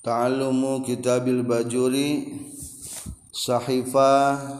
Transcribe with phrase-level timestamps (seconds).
[0.00, 2.32] Ta'allumu kitabil bajuri
[3.36, 4.56] Sahifah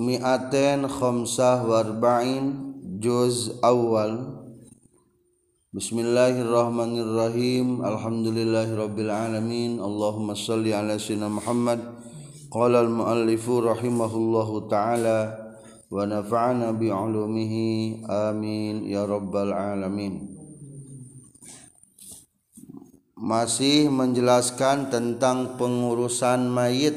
[0.00, 4.40] Mi'aten khamsah warba'in Juz awal
[5.68, 11.76] Bismillahirrahmanirrahim Alhamdulillahi rabbil alamin Allahumma salli ala sayyidina Muhammad
[12.48, 15.36] Qala al-muallifu rahimahullahu ta'ala
[15.92, 20.29] Wa nafa'ana bi'ulumihi Amin Ya rabbal alamin
[23.20, 26.96] masih menjelaskan tentang pengurusan mayit.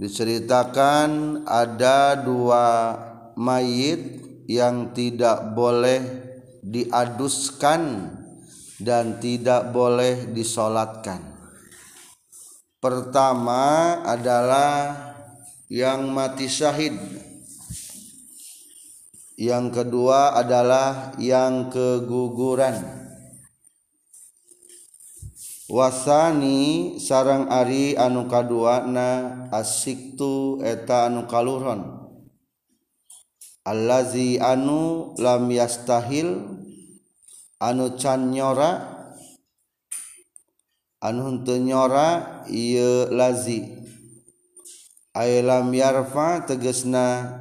[0.00, 2.96] Diceritakan ada dua
[3.36, 6.00] mayit yang tidak boleh
[6.64, 8.08] diaduskan
[8.80, 11.20] dan tidak boleh disolatkan.
[12.80, 14.96] Pertama adalah
[15.68, 16.96] yang mati syahid.
[19.36, 23.01] Yang kedua adalah yang keguguran
[25.72, 31.80] wasani sarang Ari anu kaduana asiktu eta anu kaluron
[33.64, 36.60] allazi anu lam yastahil
[37.56, 38.92] anu can nyora
[41.02, 43.82] anu henteu nyora ieu lazi.
[45.12, 47.38] Ay lam yarfa tegesna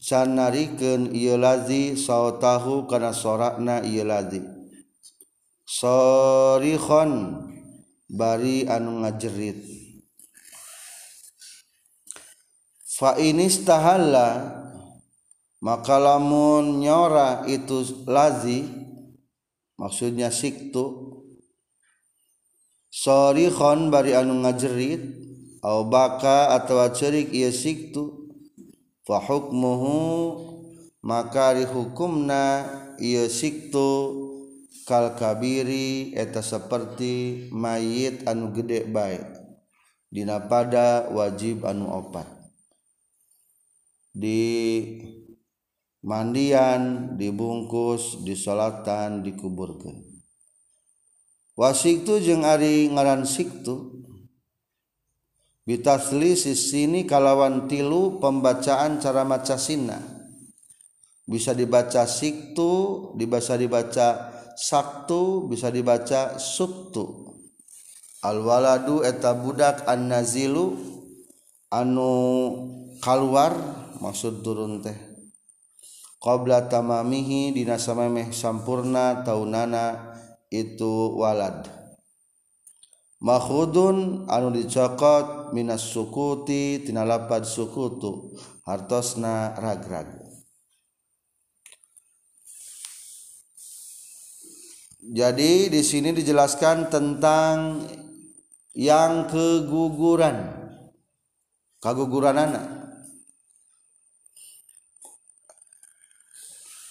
[0.00, 4.40] can narikeun ieu lazi sautahu kana sorakna ieu lazi.
[5.68, 7.12] Sorihon.
[8.08, 9.58] Bari anu ngajerit.
[12.94, 14.62] Fa inistahalla
[15.64, 18.68] maka lamun nyora itu lazi
[19.80, 21.14] maksudnya siktu
[22.92, 25.02] sorihon bari anu ngajerit
[25.64, 28.30] au baka atau cerik ieu siktu
[29.02, 29.98] fa hukmuhu
[31.02, 32.68] maka dihukumna
[33.00, 34.23] ieu siktu
[34.84, 39.44] kalkabiri eta seperti mayit anu gede baik
[40.14, 42.30] Dina pada wajib anu opat.
[44.14, 44.46] Di
[46.04, 50.04] mandian dibungkus disolatan dikuburkan
[51.56, 54.04] wasiktu jeung ari ngaran siktu
[55.64, 59.96] bitasli sini kalawan tilu pembacaan cara maca sinna
[61.24, 62.70] bisa dibaca siktu
[63.16, 67.34] bisa dibaca Saktu bisa dibaca Subtu.
[68.24, 70.80] Alwaladu eta budak annazilu
[71.68, 72.10] anu
[73.04, 73.52] keluar
[74.00, 74.96] maksud turun teh.
[76.22, 80.16] Qabla tamamihi dina samemeh sampurna taunana
[80.48, 81.68] itu walad.
[83.20, 88.32] Makhudun anu dicokot minas sukuti tina lapad sukutu
[88.64, 90.23] hartosna ragrag.
[95.04, 97.84] Jadi di sini dijelaskan tentang
[98.72, 100.48] yang keguguran.
[101.76, 102.66] Kaguguran anak.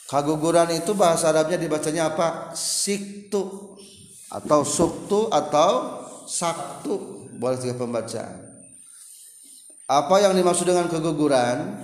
[0.06, 2.54] Kaguguran itu bahasa Arabnya dibacanya apa?
[2.54, 3.74] Siktu
[4.30, 7.26] atau suktu atau saktu.
[7.42, 8.46] Boleh tiga pembacaan.
[9.90, 11.82] Apa yang dimaksud dengan keguguran?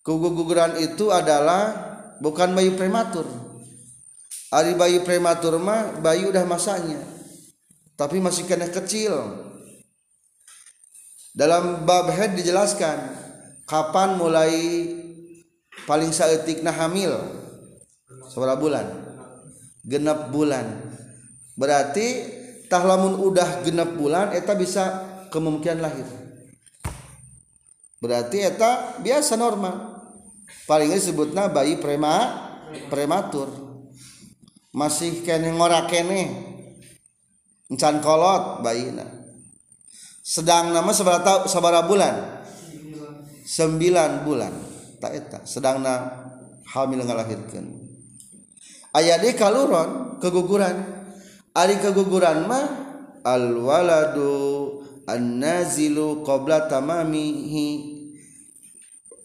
[0.00, 1.76] Keguguran itu adalah
[2.24, 3.45] bukan bayi prematur
[4.56, 6.96] Ari bayi prematur mah bayi udah masanya.
[7.92, 9.12] Tapi masih kena kecil.
[11.36, 12.96] Dalam bab head dijelaskan
[13.68, 14.56] kapan mulai
[15.84, 17.12] paling saeutikna hamil?
[18.32, 18.86] Seberapa bulan?
[19.84, 20.64] Genap bulan.
[21.60, 22.06] Berarti
[22.72, 26.08] tah lamun udah genap bulan eta bisa kemungkinan lahir.
[28.00, 30.00] Berarti eta biasa normal.
[30.64, 32.48] Paling disebutna bayi prema
[32.88, 33.65] prematur
[34.76, 36.44] masih kene ngora kene.
[37.72, 39.16] Encan kolot bayina
[40.20, 42.44] sedang nama sabara sabara bulan?
[43.46, 44.52] Sembilan bulan.
[45.00, 46.02] Tak eta sedang na
[46.76, 47.64] hamil ngalahirkan
[48.96, 50.76] ayat di kaluron keguguran.
[51.56, 52.66] Ari keguguran mah
[53.24, 54.28] al waladu
[55.08, 57.96] an nazilu qabla tamamihi.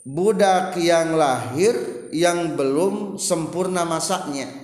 [0.02, 4.61] Budak yang lahir yang belum sempurna masaknya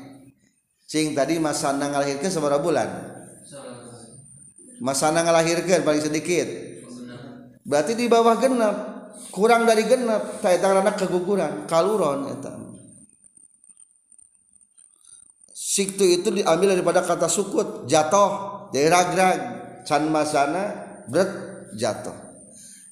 [0.88, 2.88] Cing tadi masana ngalahirkan seberapa bulan?
[4.80, 6.48] Masana ngalahirkan paling sedikit.
[7.68, 8.76] Berarti di bawah genap,
[9.36, 12.56] kurang dari genap, tak anak keguguran, kaluron eta.
[15.52, 19.40] Siktu itu diambil daripada kata sukut, jatuh, dari ragrag,
[19.84, 20.72] can masana,
[21.12, 21.30] berat,
[21.76, 22.16] jatuh.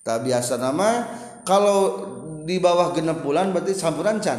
[0.04, 1.08] Tak biasa nama,
[1.48, 2.12] kalau
[2.44, 4.38] di bawah genap bulan berarti sampuran can.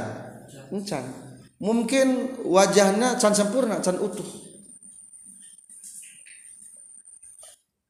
[0.85, 1.25] Can
[1.56, 4.26] mungkin wajahnya can sempurna can utuh.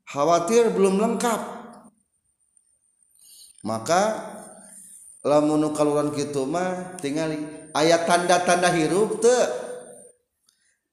[0.06, 1.40] Khawatir belum lengkap.
[3.66, 4.02] Maka
[5.26, 7.42] lamun kaluran kitu mah tingali
[7.74, 9.34] aya tanda-tanda hirup teu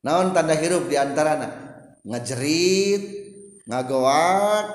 [0.01, 1.53] naon tanda hirup di antarana?
[2.03, 3.03] Ngejerit
[3.69, 4.65] ngagoak.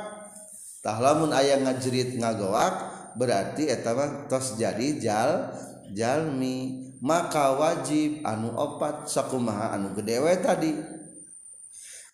[0.78, 2.74] Tah lamun aya ngejerit ngagoak
[3.18, 5.52] berarti eta mah tos jadi jal
[5.92, 6.87] jalmi.
[6.98, 10.74] maka wajib anu opat sakumaha anu gedewe tadi.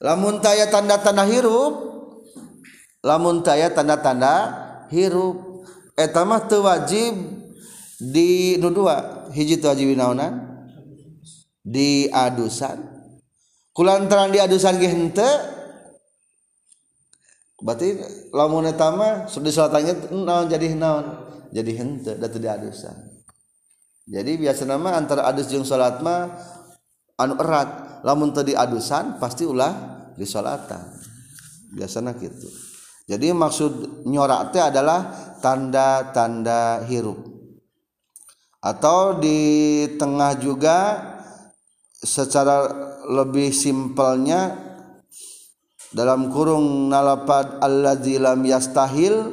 [0.05, 1.75] Lamun taya tanda-tanda hirup
[3.05, 4.35] lamun taya tanda-tanda
[4.93, 5.65] hirup.
[5.95, 7.15] Etamah teu wajib
[8.03, 10.43] di dua hiji teu wajib naonan
[11.63, 12.83] di adusan
[13.71, 15.31] kulantaran di adusan gente
[17.63, 17.95] berarti
[18.35, 21.07] lamun etama sudah salatangnya naon jadi naon?
[21.55, 23.14] Jadi henteu da teu di adusan
[24.05, 26.29] jadi biasa nama antara adus jeung salat mah
[27.17, 28.03] anu erat.
[28.05, 29.73] Lamun tadi adusan pasti ulah
[30.13, 30.93] di salatan
[31.73, 32.49] biasanya gitu.
[33.09, 35.09] Jadi maksud nyorak teh adalah
[35.41, 37.17] tanda-tanda hirup.
[38.61, 41.01] Atau di tengah juga
[41.97, 42.69] secara
[43.09, 44.53] lebih simpelnya
[45.93, 49.33] dalam kurung nalapad alladzi lam yastahil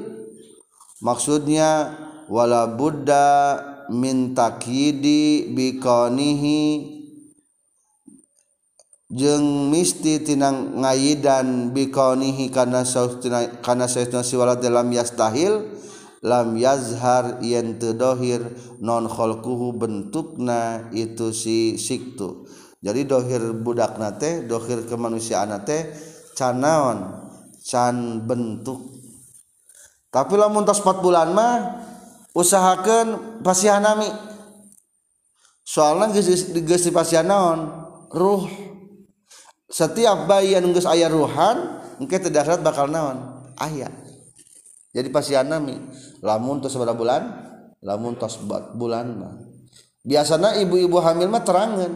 [1.00, 1.96] maksudnya
[2.28, 3.56] wala buddha
[3.92, 6.64] min takidi bikonihi
[9.12, 12.88] jeung misti tinang ngayidan bikonihi kana
[13.60, 13.86] kana
[14.24, 15.68] siwala dalam yastahil
[16.24, 18.40] lam yazhar yen teu dohir
[18.80, 22.48] non khalquhu bentukna itu si siktu.
[22.82, 25.92] Jadi dohir budak nate dohir kemanusiaan nate
[26.34, 27.30] canaon
[27.62, 28.96] can bentuk.
[30.08, 31.56] Tapi lamun tos 4 bulan mah
[32.32, 34.08] usahakan pasihanami
[35.68, 37.60] soalnya geus dipasianaon
[38.12, 38.48] ruh.
[39.72, 43.48] Setiap bayi anu geus aya ruhan engke teu dahsyat bakal naon?
[43.56, 43.88] Aya.
[44.92, 45.80] Jadi pasihanami
[46.20, 47.24] lamun tos sabada bulan
[47.80, 48.36] lamun tos
[48.76, 49.36] bulan mah.
[50.04, 51.94] Biasana ibu-ibu hamil mah terangan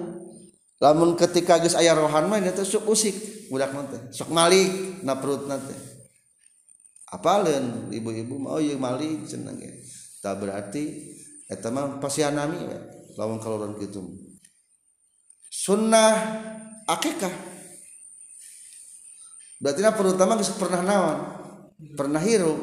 [0.79, 3.15] lamun ketika geus aya rohan mah itu sok usik.
[3.51, 5.75] Budak nanti sok malik na perut nanti
[7.13, 9.53] apalin ibu-ibu mah oh ieu malik cenah
[10.25, 11.13] tak berarti
[11.45, 12.66] eta mah pasianami
[13.13, 14.01] lawan kaluran kitu.
[15.54, 16.18] Sunnah
[16.89, 17.30] akikah.
[19.62, 21.18] Berarti nah perutama pernah naon?
[21.94, 22.57] Pernah hirup.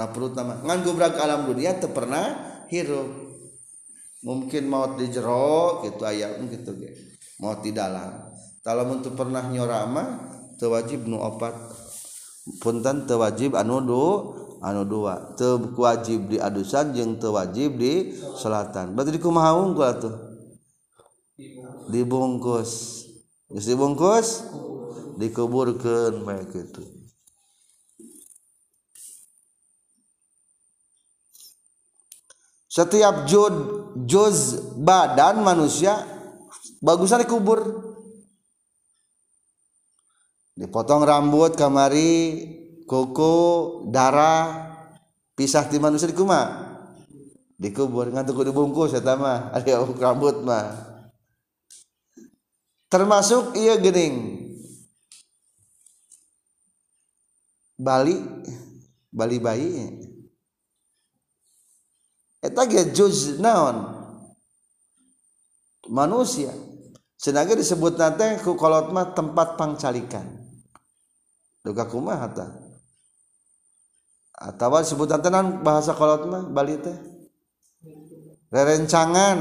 [0.00, 3.28] Nah perutama ngan gubrak alam dunia teu pernah hirup.
[4.24, 7.20] Mungkin maut di jero gitu ayam gitu ge.
[7.44, 8.32] Maut di dalam.
[8.64, 11.52] Kalau teu pernah nyorama teu wajib nu opat.
[12.64, 14.04] Punten teu wajib anu du
[14.60, 18.92] anu dua te wajib di adusan jeung tewajib di selatan.
[18.92, 20.14] Berarti kumaha unggul tuh
[21.88, 23.02] dibungkus.
[23.50, 24.46] Geus dibungkus
[25.18, 26.86] dikuburkeun bae kitu
[32.70, 33.54] setiap jud
[34.06, 35.98] juz badan manusia
[36.78, 37.90] bagusnya dikubur.
[40.54, 42.59] Dipotong rambut kamari
[42.90, 43.38] kuku
[43.94, 44.74] darah
[45.38, 46.42] pisah di manusia di kuma
[47.54, 50.90] dikubur ngantuk dibungkus ya mah ada rambut mah
[52.90, 54.42] termasuk iya gening.
[57.80, 58.18] Bali
[59.14, 59.70] Bali bayi.
[62.42, 63.86] Eta ge juz naon?
[65.88, 66.52] Manusia.
[67.16, 70.26] Senaga disebut nate ku kolot mah tempat pangcalikan.
[71.64, 72.69] Duka kumaha ta
[74.40, 75.28] atawa disebut nate
[75.60, 76.96] bahasa kolot mah Bali teh.
[78.48, 79.38] Rerencangan.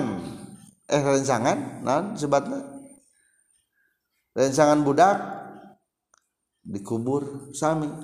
[0.89, 1.82] Eh rerencangan?
[1.82, 2.60] Naon sebatna?
[4.36, 5.18] Rerencangan budak
[6.68, 7.88] dikubur sami.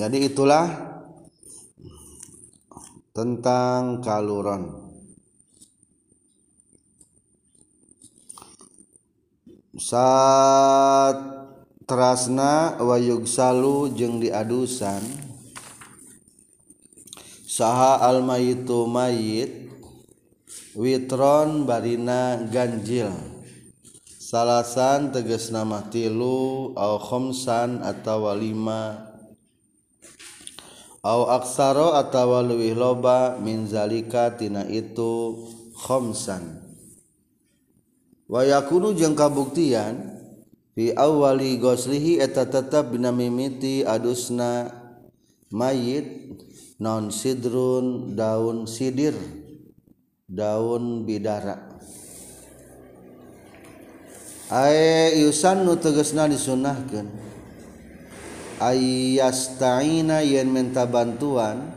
[0.00, 0.66] Jadi itulah
[3.14, 4.90] tentang kaluran
[9.78, 11.37] saat
[11.88, 15.00] terasna wayug salu jeung diadusan.
[17.48, 19.72] Saha almayitu mayit
[20.76, 23.08] witron barina ganjil.
[24.20, 29.08] Salasan teges nama tilu au khomsan atawa lima.
[31.00, 35.40] Au aksaro atawa luwih loba min zalika tina itu
[35.72, 36.60] khomsan.
[38.28, 40.17] Wayakunu jeung kabuktian
[40.78, 44.70] fi awali goslihi eta tetap binamimiti adusna
[45.50, 46.38] mayit
[46.78, 49.18] non sidrun daun sidir
[50.30, 51.58] daun bidara.
[55.18, 57.10] Yusan nu tegesna disunahkeun.
[58.62, 61.74] Ayastaina yen minta bantuan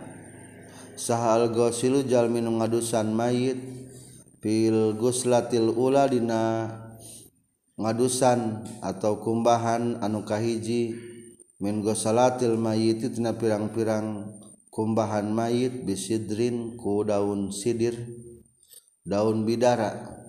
[0.94, 3.58] sahal gosilu jalmi nu ngadusan mayit
[4.46, 6.70] fil guslatil ula dina
[7.82, 10.94] ngadusan atau kumbahan anu kahiji
[11.58, 14.38] min gosalatil mayit tina pirang-pirang
[14.70, 17.98] kumbahan mayit bisidrin ku daun sidir
[19.06, 20.22] daun bidara.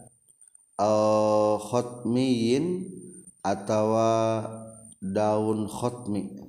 [0.80, 2.88] Al khotmiyin
[3.44, 4.42] atawa
[4.99, 6.42] daun khotmi.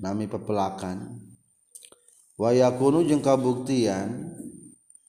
[0.00, 1.20] Nami pepelakan.
[2.40, 4.32] Wayakunu jeung kabuktian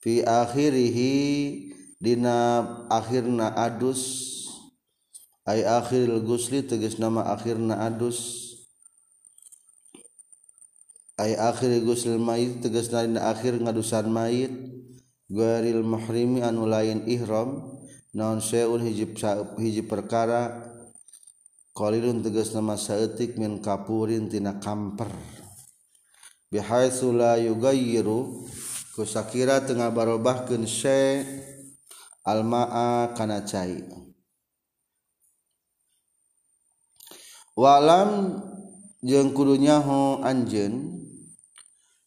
[0.03, 1.70] fi akhirihi
[2.01, 4.33] Dina akhirna adus.
[5.45, 8.49] Ay akhiril gusli tegas nama akhirna adus.
[11.21, 14.49] Ay akhir guslil mayit tegas dina akhir ngadusan mayit.
[15.29, 17.77] Gharil muhrimi anu lain ihram.
[18.17, 19.13] Naon seun hiji
[19.61, 20.73] hiji perkara.
[21.77, 25.13] Qalilun tegas nama saeutik min kapurin tina kamper.
[26.49, 28.49] Bihaitsu la yugayyiru
[28.97, 31.50] kusakira tengah barobahkeun syai'
[32.21, 33.81] almaa kana cai
[37.57, 38.37] walam
[39.01, 41.01] jeung kudu nyaho anjeun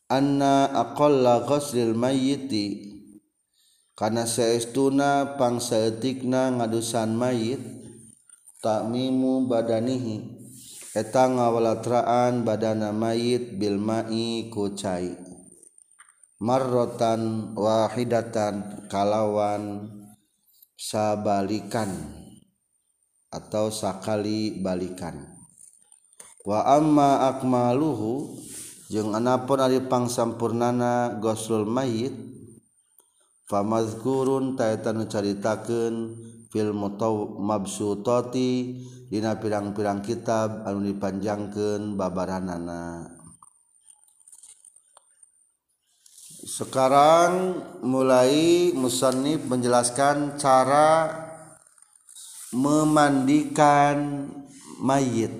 [0.06, 2.94] anna aqalla ghuslil mayyiti
[3.99, 7.62] kana saestuna pangsaeutikna ngadusan mayit
[8.62, 10.35] takmimu badanihi
[10.94, 15.18] eta ngawalatraan badana mayit bil ma'i ku cai
[16.38, 19.90] marrotan wahidatan kalawan
[20.74, 21.90] sabalikan
[23.30, 25.22] atau sakali balikan
[26.44, 28.38] wa amma akmaluhu
[28.92, 32.14] jeung anapun ari pangsampurnana ghuslul mayit
[33.48, 36.16] famazkurun taeta nu caritakeun
[36.50, 38.78] fil mutaw mabsutati
[39.10, 43.13] dina pirang-pirang kitab anu dipanjangkeun babaranana.
[46.54, 51.11] Sekarang mulai musannif menjelaskan cara
[52.54, 54.30] memandikan
[54.78, 55.34] mayit.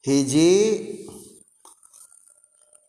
[0.00, 0.56] Hiji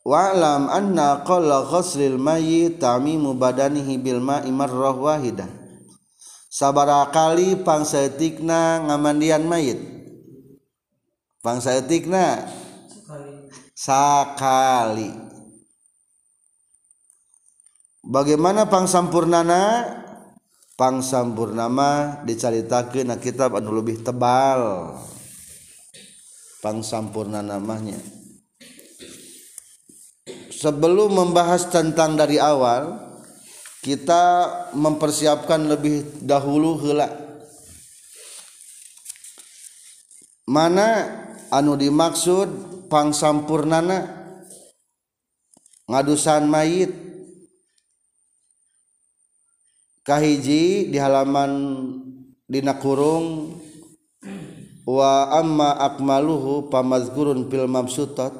[0.07, 5.51] wa'lam anna qalla ghuslil mayyit tamimu badanihi bil ma'i marrah wahidah
[6.47, 9.83] sabara kali pangsaeutikna ngamandian mayit.
[11.43, 12.47] Pangsaeutikna
[13.79, 15.07] sakali.
[18.03, 19.87] Bagaimana pangsampurnana
[20.75, 24.95] pangsampurnama dicaritakeun na kitab anu lebih tebal.
[26.59, 28.19] Pangsampurna namanya
[30.59, 32.99] sebelum membahas tentang dari awal
[33.79, 34.23] kita
[34.75, 37.07] mempersiapkan lebih dahulu hela
[40.43, 41.07] mana
[41.47, 42.51] anu dimaksud
[42.89, 44.09] pangsampurnana
[45.85, 46.89] ngadusan mayit.
[50.01, 51.53] Kahiji di halaman
[52.49, 53.61] dina kurung.
[54.89, 58.33] Wa amma akmaluhu pamazkurun fil mabsutat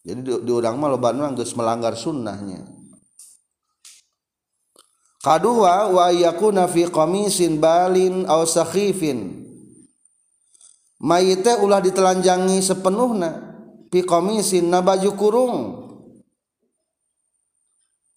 [0.03, 2.67] Jadi di, di urang mah loba urang geus melanggar sunnahnya.
[5.23, 9.39] Kadua wa yakuna fi qamisin balin aw sakhifin.
[10.99, 13.52] Mayite ulah ditelanjangi sepenuhna.
[13.93, 15.57] piqamisin na baju kurung.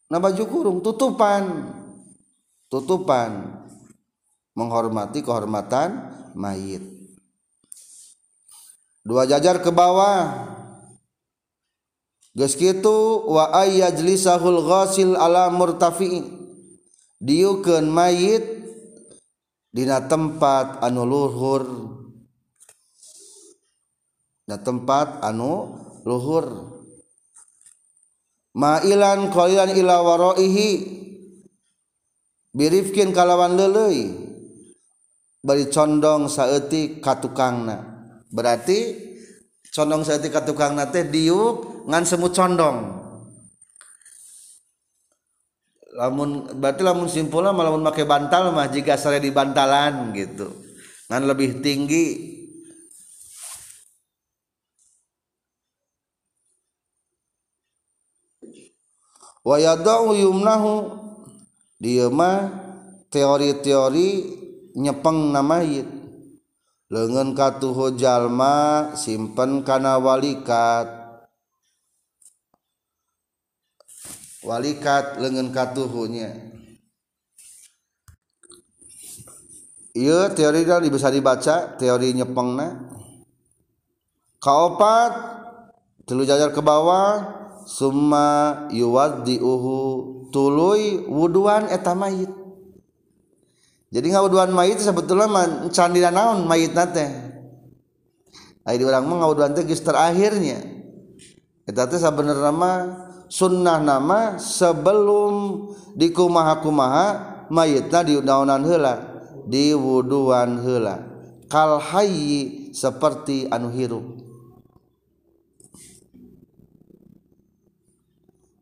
[0.09, 1.69] Na baju kurung tutupan.
[2.73, 3.61] Tutupan.
[4.57, 6.81] Menghormati kehormatan mayit.
[9.05, 10.49] Dua jajar ke bawah.
[12.33, 16.25] Geus kitu wa ayyajlisahul ghasil ala murtafi.
[17.21, 18.65] Diukeun mayit
[19.77, 21.65] dina tempat anu luhur.
[24.47, 25.75] nah tempat anu
[26.07, 26.79] luhur.
[28.57, 30.97] Mailan qalilan ila waraihi.
[32.57, 34.17] Birifkin kalawan leuleuy.
[35.45, 37.85] Bari condong saeutik ka tukangna.
[38.33, 38.97] Berarti
[39.77, 43.05] condong saeutik ka tukangna teh diuk ngan semut condong.
[45.97, 50.49] Lamun berarti lamun simpulna lamun make bantal mah jika sare di bantalan gitu.
[51.13, 52.36] Ngan lebih tinggi.
[59.47, 61.07] Wa yadau yumnahu.
[61.79, 62.51] Dia mah
[63.15, 64.09] teori-teori
[64.75, 65.87] nyepeng namayit
[66.91, 71.07] lengan katuhu jalma simpen kana walikat.
[74.47, 76.57] Walikat lengan katuhunya
[79.97, 82.95] iya teori dah bisa dibaca teori nyepengna.
[84.39, 85.13] Kaopat
[86.07, 89.75] telu jajar ke bawah Summa yuwaddiuhu
[90.31, 92.31] tuluy wuduan eta mayit.
[93.91, 95.27] Jadi ngawuduan mayit sebetulnya
[95.75, 97.07] candina naon mayit nate.
[98.67, 100.63] di urang mah ngawuduan teh geus terakhirnya.
[101.67, 102.79] Eta teh sabenerna mah
[103.27, 105.67] sunnah nama sebelum
[105.99, 107.07] dikumaha-kumaha
[107.51, 108.95] mayitna diunaonan heula,
[109.47, 111.03] diwuduan heula.
[111.47, 114.26] Kal hayyi seperti anu hirup.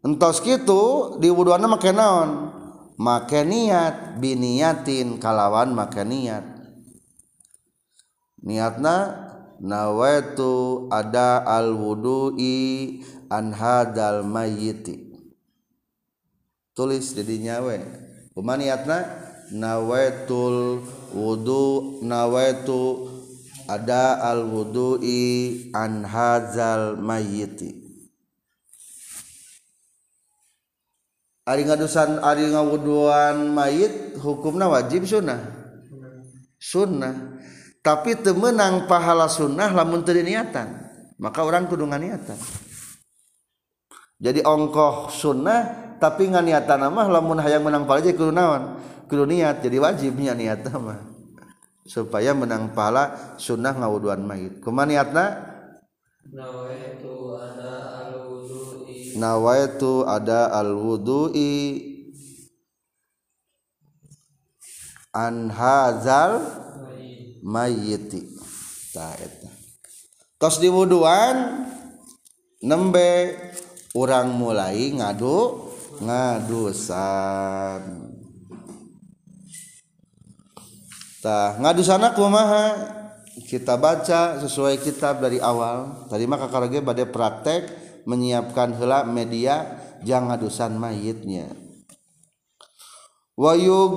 [0.04, 2.52] Entos kitu di wuduanna make naon?
[3.00, 6.44] Make niat biniatin kalawan make niat.
[8.44, 8.96] Niatna
[9.58, 13.00] nawaitu ada al wudu'i
[13.32, 15.16] an hadal mayyiti.
[16.76, 17.76] Tulis jadi nyawe
[18.36, 18.98] kumaniatna
[19.54, 20.84] nawaitul
[21.16, 23.08] wudu nawaitu
[23.70, 27.83] ada al wudu'i an hadzal mayyiti
[31.44, 35.40] Ari ngadusan Ari ngawuduan mayit hukumna wajib sunnah.
[36.56, 37.40] Sunnah.
[37.84, 42.34] Tapi temenang pahala sunnah lamun teu niatan maka orang kudu niatan
[44.24, 48.80] jadi ongkoh sunnah tapi nganiatan mah lamun hayang menang pahala jadi kudu naon?
[49.04, 51.00] Kudu niat jadi wajibnya niat mah.
[51.84, 54.64] Supaya menang pahala sunnah ngawuduan mayit.
[54.64, 55.52] Kumaniatna
[56.24, 58.03] nawaitu ada
[59.16, 61.92] nawaitu ada al-wudu'i.
[65.14, 66.42] An hazal
[67.44, 68.34] mayyiti.
[68.90, 69.50] Tah eta
[70.38, 71.66] tos diwuduan
[72.60, 73.36] nembe
[73.94, 75.70] orang mulai ngadu
[76.02, 77.82] ngadusan.
[81.22, 82.66] Tah ngadusana kumaha?
[83.34, 86.06] Kita baca sesuai kitab dari awal.
[86.06, 91.48] Tadi maka karage pada praktek menyiapkan hela media jangan ngadusan mayitnya.
[93.34, 93.92] Wayug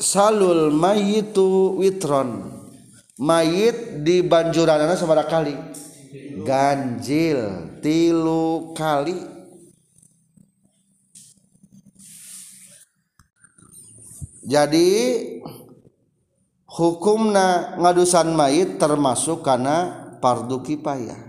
[0.00, 2.58] salul mayitu witron.
[3.18, 5.54] Mayit di banjuranana sabaraha kali.
[6.42, 9.18] Ganjil tilu kali.
[14.48, 14.88] Jadi
[16.64, 21.27] hukumna ngadusan mayit termasuk karena fardu kifayah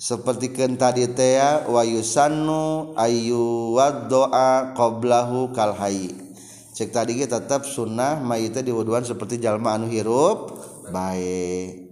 [0.00, 0.48] seperti
[0.80, 3.76] tadi tea wa yusannu ayu
[4.08, 6.16] doa qoblahu kal hayy.
[6.72, 10.56] Cek tadi kita tetap sunnah mayitnya diwuduan seperti jalma anu hirup
[10.88, 11.84] baik.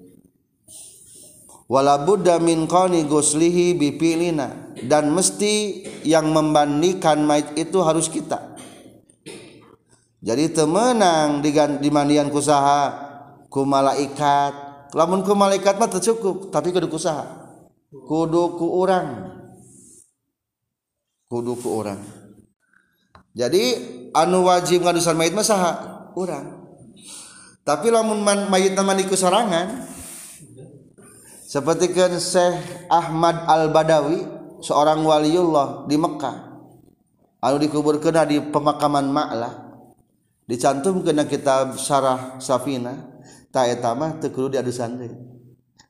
[1.68, 4.72] Walabudamin qani guslihi bipilina.
[4.84, 8.53] Dan mesti yang membandingkan mayit itu harus kita
[10.24, 13.12] jadi temenang di mandian kusaha
[13.52, 14.64] ku malaikat.
[14.96, 17.44] Lamun ku malaikat mah cukup tapi kudu kusaha
[18.02, 19.30] kudu ku orang
[21.30, 22.02] kudu ku orang
[23.34, 23.78] jadi
[24.10, 25.72] anu wajib ngadusan mayit mah saha
[26.18, 26.66] orang
[27.62, 29.86] tapi lamun mayit mandi ku sorangan
[31.46, 34.26] seperti kan Syekh Ahmad Al-Badawi
[34.58, 36.36] seorang waliullah di Mekah
[37.46, 39.63] lalu dikuburkan di pemakaman Ma'lah
[40.44, 43.20] dicantum kena kitab Syarah Safina
[43.52, 45.12] tak etama tekuru di deui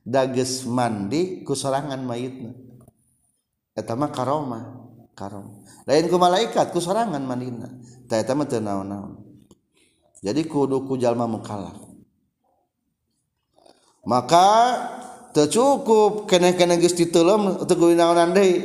[0.05, 2.53] dages mandi ku sorangan mayitna.
[3.75, 4.87] Etama karoma
[5.17, 5.65] karom.
[5.83, 7.67] Lain ku malaikat ku sorangan mandina.
[8.05, 9.19] Tak etama teu naon-naon.
[10.23, 11.85] Jadi kudu ku jalma mukallaf
[14.05, 14.47] maka
[15.33, 18.61] cukup kene-kene geus diteulem teu naonan deui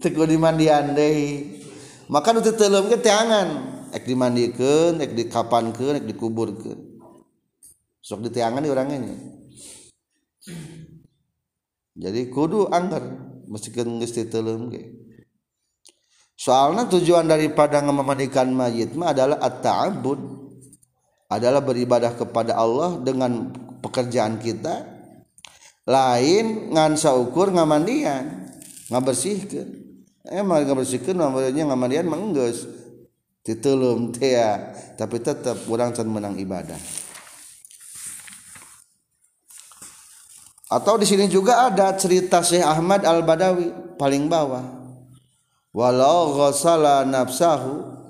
[0.00, 1.60] teu dimandian deui
[2.08, 3.48] maka nu teuleum ge teangan
[3.90, 6.90] ek dimandikeun ek dikapankeun ek dikuburkeun
[8.00, 9.14] sok diteangan di urang ini.
[12.00, 13.04] Jadi kudu angker
[13.46, 14.82] meskipun geus diteulem ge.
[16.32, 20.40] Soalnya tujuan daripada memandikan mayit mah adalah at-ta'abbud.
[21.30, 23.52] Adalah beribadah kepada Allah dengan
[23.84, 24.82] pekerjaan kita.
[25.84, 28.48] Lain ngansa ukur ngamandian
[28.90, 29.68] ngabersihkan
[30.26, 32.66] emang ngabersihkan namanya ngamandian menggus
[33.44, 36.78] titulum tia tapi tetap kurang can menang ibadah.
[40.70, 44.62] Atau di sini juga ada cerita Syekh Ahmad Al Badawi paling bawah.
[45.74, 48.00] Walau ghasala nafsahu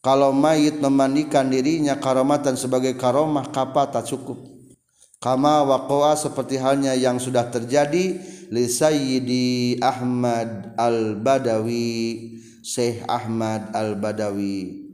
[0.00, 4.40] kalau mayit memandikan dirinya karomatan sebagai karomah kapata cukup.
[5.22, 8.18] Kama waqa'a seperti halnya yang sudah terjadi
[8.50, 14.88] li sayyidi Ahmad Al-Badawi Syekh Ahmad Al-Badawi.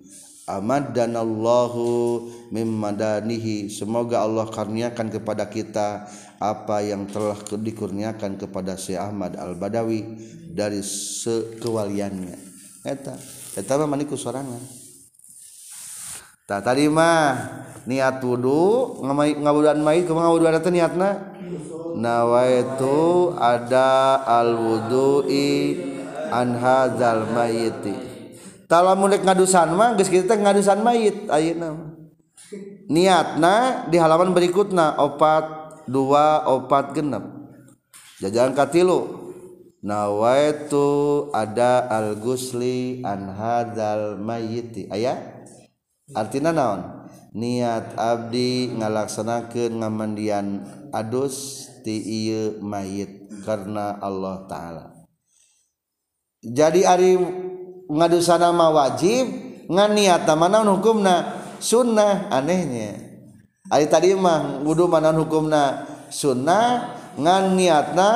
[0.48, 6.08] Ahmad dan Allahu mimmadanihi semoga Allah karuniakan kepada kita
[6.40, 10.16] apa yang telah dikurniakan kepada Syekh Ahmad Al-Badawi
[10.48, 12.40] dari sekewaliannya.
[12.88, 13.20] Eta
[13.60, 14.64] eta mah maniku sorangan.
[16.48, 17.36] Tak tadi mah
[17.84, 19.04] niat wudu
[19.44, 21.36] ngabudan mayit kumaha wudu ada niatna?
[21.92, 25.97] Nawaitu ada al wudu'i
[26.30, 27.94] anhazal mayiti
[28.68, 31.98] tala mulek ngadusan mah geus kita ngadusan mayit ayeuna
[32.88, 37.24] niatna di halaman berikutna opat dua opat genep.
[38.20, 39.16] Jajahan katilu.
[39.78, 45.46] Nawaitu ada al gusli anhazal mayiti ayah
[46.18, 46.80] artinya naon?
[47.30, 54.97] Niat abdi ngalaksanakan ngamandian adus ti iya mayit karena Allah Ta'ala.
[56.42, 57.18] jadi Ari
[57.90, 59.26] ngadusana mah wajib
[59.66, 61.44] nganiat mana hukumna?
[61.58, 62.94] Sunnah anehnya.
[63.66, 65.82] Ari tadi mah wudhu mana hukumna?
[66.14, 68.08] Sunnah nganiatna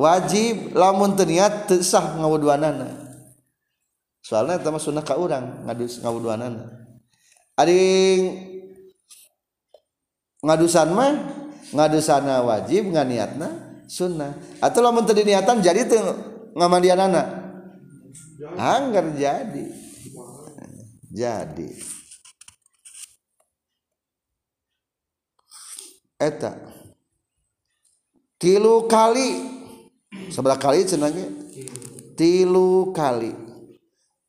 [0.00, 2.88] wajib lamun terniat sah ngawuduanana.
[4.24, 6.88] Soalnya sama sunnah ka urang ngadus ngawuduanana.
[7.60, 7.80] Ari
[10.40, 11.12] ngadusan mah
[11.76, 14.32] ngadusana wajib nganiatna sunnah.
[14.64, 16.00] Atau lamun teu niatan jadi teu
[16.56, 17.47] ngamandianana
[18.58, 19.66] Angger jadi.
[21.10, 21.68] Jadi.
[26.18, 26.54] Eta.
[28.38, 29.30] Tilu kali.
[30.30, 31.26] Sebelah kali cenangnya.
[32.14, 33.34] Tilu kali.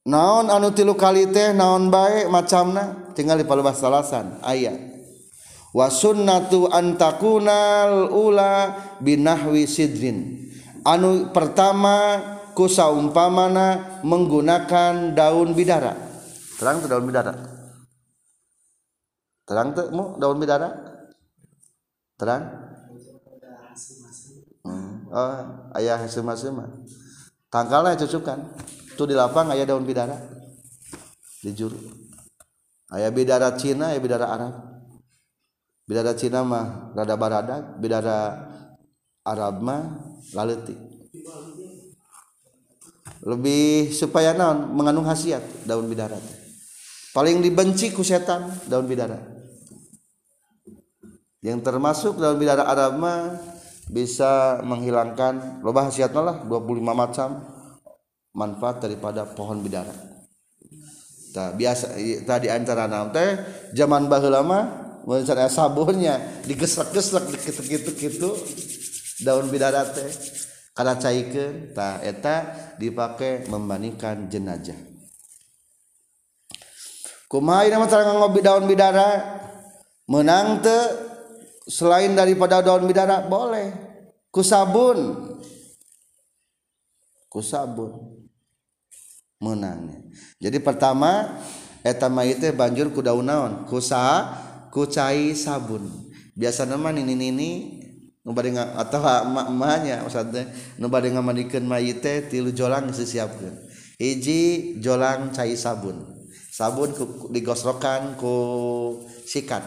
[0.10, 4.90] Naon anu tilu kali teh naon baik macamna tinggal di palubah salasan ayat
[5.70, 10.50] wa sunnatu antakunal ula binahwi sidrin
[10.82, 12.18] anu pertama
[12.60, 15.96] ku saumpamana menggunakan daun bidara.
[16.60, 17.32] Terang tuh daun bidara.
[19.48, 20.68] Terang tuh mu daun bidara?
[22.20, 22.68] Terang?
[24.60, 25.08] Hmm.
[25.08, 25.40] oh
[25.80, 26.68] ayah sema-sema
[27.48, 28.44] tangkalnya cucukan
[29.00, 30.20] tuh di lapang ayah daun bidara.
[31.40, 31.80] Di juru.
[32.92, 34.84] Ayah bidara Cina ya bidara Arab.
[35.88, 38.52] Bidara Cina mah rada barada bidara
[39.24, 40.89] Arab mah laletik
[43.24, 44.72] lebih supaya naon?
[44.72, 46.16] Mengandung khasiat daun bidara
[47.14, 49.18] paling dibenci ku setan daun bidara
[51.42, 53.36] yang termasuk daun bidara Arab mah
[53.90, 57.30] bisa menghilangkan loba khasiatnya lah 25 macam
[58.38, 59.92] manfaat daripada pohon bidara
[61.34, 63.30] tak biasa tadi antara teh
[63.74, 64.64] zaman baheula mah
[65.50, 68.30] sabunnya digesek-gesek gitu-gitu gitu
[69.26, 70.10] daun bidara teh
[70.80, 74.80] kala caikeun ta eta dipake membandingkan jenajah
[77.28, 79.38] kumaha ieu mah ngobi daun bidara?
[80.10, 80.78] Menang te
[81.70, 83.70] selain daripada daun bidara boleh.
[84.34, 85.30] Ku sabun.
[87.30, 88.18] Ku sabun.
[89.40, 90.04] Menangnya
[90.36, 91.40] jadi pertama
[91.80, 93.64] eta mayite banjur ku daun naon?
[93.70, 94.36] Ku sa
[94.74, 95.88] ku cai sabun.
[96.36, 97.79] Biasa nama nini nini
[98.32, 99.02] bade atau
[99.50, 100.46] emaknya maksudnya
[100.78, 106.00] nu bade ngamandikan mayit teh tilu jolang disiapkan hiji jolang cai sabun.
[106.50, 108.36] Sabun ku, digosrokan ku
[109.28, 109.62] sikat.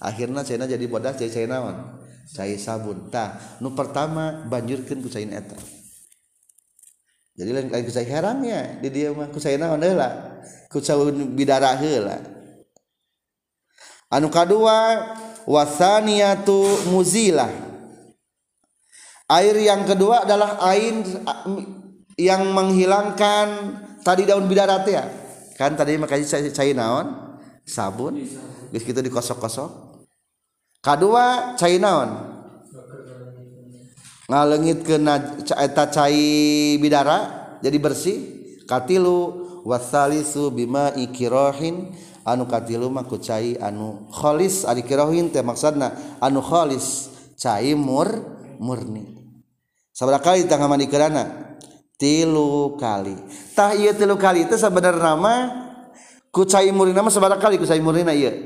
[0.00, 1.76] Akhirnya cina jadi bodas cai cai naon?
[2.30, 3.10] Cai sabun.
[3.10, 5.58] Tah nu pertama banjurkan ku cain eta.
[7.36, 10.40] Jadi lain kali ku cai herangnya di dia mah ku cai naon heula?
[10.70, 12.22] Ku sabun bidara heula.
[14.06, 15.02] Anu kadua
[15.50, 17.65] wasaniyatu muzilah
[19.26, 21.02] air yang kedua adalah air
[22.16, 23.46] yang menghilangkan
[24.06, 25.04] tadi daun bidarat ya?
[25.58, 27.38] Kan tadi makanya cair naon?
[27.66, 28.22] Sabun.
[28.70, 29.70] Bis gitu dikosok-kosok.
[30.80, 32.10] Kedua cair naon?
[34.26, 34.98] Ngalengit ke
[35.54, 37.18] eta cai bidara
[37.62, 38.18] jadi bersih.
[38.66, 39.18] Katilu
[39.66, 41.94] wasalisu bima ikirohin.
[42.26, 44.66] Anu katilu mah cai anu kholis.
[44.66, 47.08] Ari kirohin teh maksudna anu kholis
[47.38, 48.10] cai mur
[48.58, 49.15] murni
[49.96, 51.56] sabar kali tangga mandi kerana
[51.96, 53.16] tilu kali.
[53.56, 55.34] Tah iya tilu kali itu sebenarnya nama
[56.28, 58.36] kucai murina mah sabar kali kucai murina iya.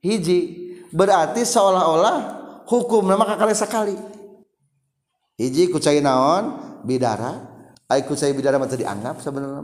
[0.00, 0.64] Hiji
[0.96, 2.16] berarti seolah-olah
[2.64, 4.16] hukum nama kakali sekali
[5.36, 6.64] hiji kucai naon?
[6.86, 7.54] Bidara.
[7.86, 9.62] Ai kucai bidara mah dianggap sebenarnya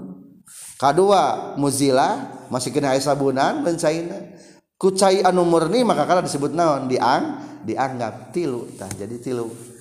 [0.78, 4.36] kedua muzila masih kena sabunan mencaina
[4.78, 6.86] kucai anu murni maka kala disebut naon?
[6.92, 8.90] Diang dianggap tilu tah.
[8.92, 9.71] Jadi tilu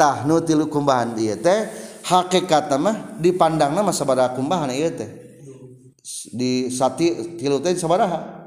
[0.00, 1.68] tahnu tilu kumbahan ieu teh
[2.08, 5.10] hakikatna mah dipandangna mah sabaraha kumbahan ieu teh.
[6.32, 8.40] Di sati tilu teh sabaraha.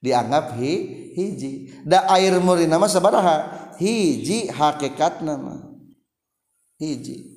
[0.00, 0.72] Dianggap hi
[1.12, 1.84] hiji.
[1.84, 3.36] Da air murina mah sabaraha
[3.76, 5.60] hiji hakikatna mah
[6.80, 7.28] hiji.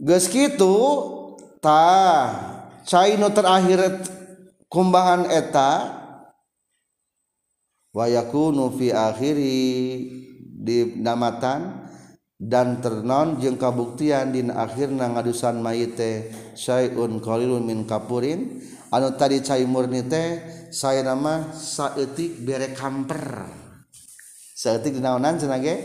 [0.00, 0.74] Geus kitu
[1.62, 2.34] tah
[2.88, 4.00] cai nu terakhir
[4.66, 6.00] kumbahan eta
[7.94, 9.60] wa yakunu fi akhiri.
[10.60, 11.88] di namatan
[12.36, 18.60] dan ternon jeung kabuktian dina akhirna ngadusan mayite syai'un qalilun min kapurin.
[18.92, 23.48] Anu tadi cai murni teh saya nama saeutik bere kamper.
[24.52, 25.76] Saeutik dinaonan cenah ge?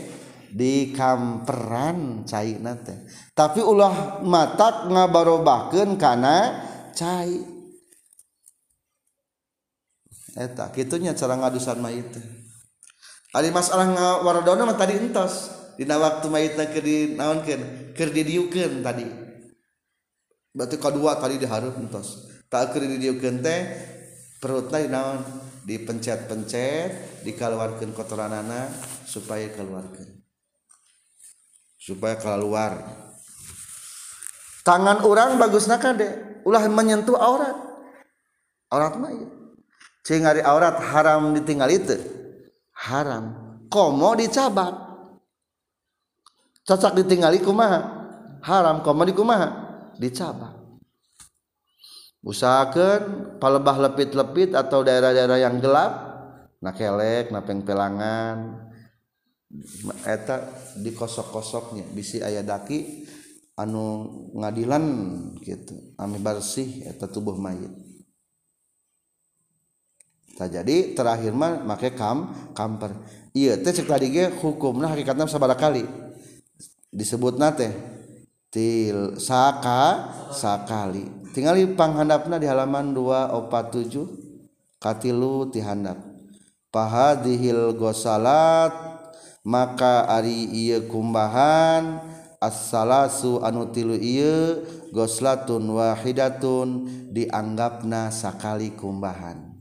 [0.46, 6.62] Di kamperan cai nate tapi ulah matak ngabarobahkeun kana
[6.94, 7.34] cai.
[10.36, 12.35] Eta kitunya cara ngadusan mayite
[13.36, 15.52] Ari masalah ngawaradona mah tadi entos.
[15.76, 19.04] Dina waktu mayitna keur dinaonkeun keur didiukeun tadi.
[20.56, 22.32] Batu kedua tadi diharap entos.
[22.48, 23.60] Tak keur didiukeun teh
[24.40, 25.20] perutna dinaon
[25.68, 28.70] dipencet-pencet dikeluarkan kotoran anak
[29.02, 30.22] supaya keluarkan
[31.86, 32.78] supaya keluar
[34.62, 37.54] tangan orang bagus kade ulah menyentuh aurat.
[38.70, 39.14] Aurat mah
[40.06, 41.94] cing aurat haram ditinggal itu
[42.86, 43.24] haram.
[43.66, 44.74] Komo dicabat.
[46.66, 47.80] Cocok ditinggali kumaha?
[48.42, 49.48] Haram komo di kumaha?
[49.98, 50.54] Dicabat.
[52.26, 55.92] Usahakan palebah lepit-lepit atau daerah-daerah yang gelap
[56.58, 58.66] na kelek na pengpelangan
[60.02, 63.06] eta dikosok-kosoknya bisi ayah daki
[63.54, 64.84] anu ngadilan
[65.38, 67.85] gitu ami bersih eta tubuh mayit.
[70.36, 72.92] tak jadi terakhir mah make kam kamper.
[73.32, 75.84] Iya teh cek tadi ge hukumna hakikatna sabaraha kali.
[76.92, 77.72] Disebutna teh
[78.52, 81.08] til saka sakali.
[81.32, 86.00] Tinggali panghandapna di halaman 247 katilu tihandap
[86.72, 88.72] pahadihil gosalat
[89.40, 92.00] maka ari iya kumbahan
[92.40, 94.60] as-salasu anu tilu iya
[94.92, 99.55] goslatun wahidatun dianggapna sakali kumbahan.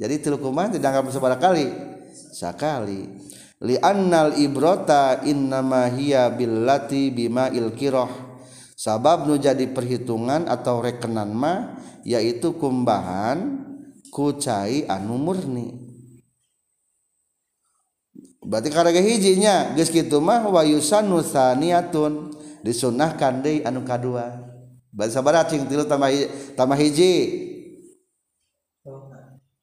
[0.00, 1.68] Jadi tilu kumaha dianggap seberapa kali.
[2.32, 3.04] Sekali.
[3.60, 8.08] Li annal ibrota innama hiya billati bima ilkiroh.
[8.72, 13.60] Sabab nu jadi perhitungan atau rekenan mah yaitu kumbahan
[14.08, 15.68] kucai anu murni.
[18.40, 22.32] Berarti karena hijinya geus kitu mah wa yusanu saniyatun
[22.64, 24.48] disunahkan deui anu kadua.
[24.88, 26.08] Bahasa barat cing tilu tambah
[26.56, 27.49] tambah hiji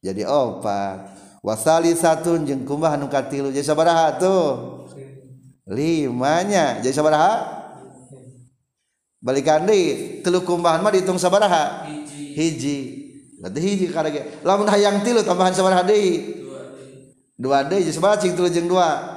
[0.08, 1.18] jadi opat
[1.48, 3.52] wasali satu jeng kumbah anu katilu.
[3.56, 4.48] Jadi sabaraha tuh.
[5.68, 6.80] Limanya.
[6.84, 7.56] Jadi sabaraha?
[9.24, 11.88] Balikan deui tilu kumbahan mah dihitung sabaraha.
[12.12, 13.08] Hiji.
[13.38, 16.44] Berarti hiji karage lamun hayang tilu tambahan sabaraha deui.
[17.40, 17.84] Dua deui.
[17.84, 19.16] Jadi sabaraha cing tilu jeung dua.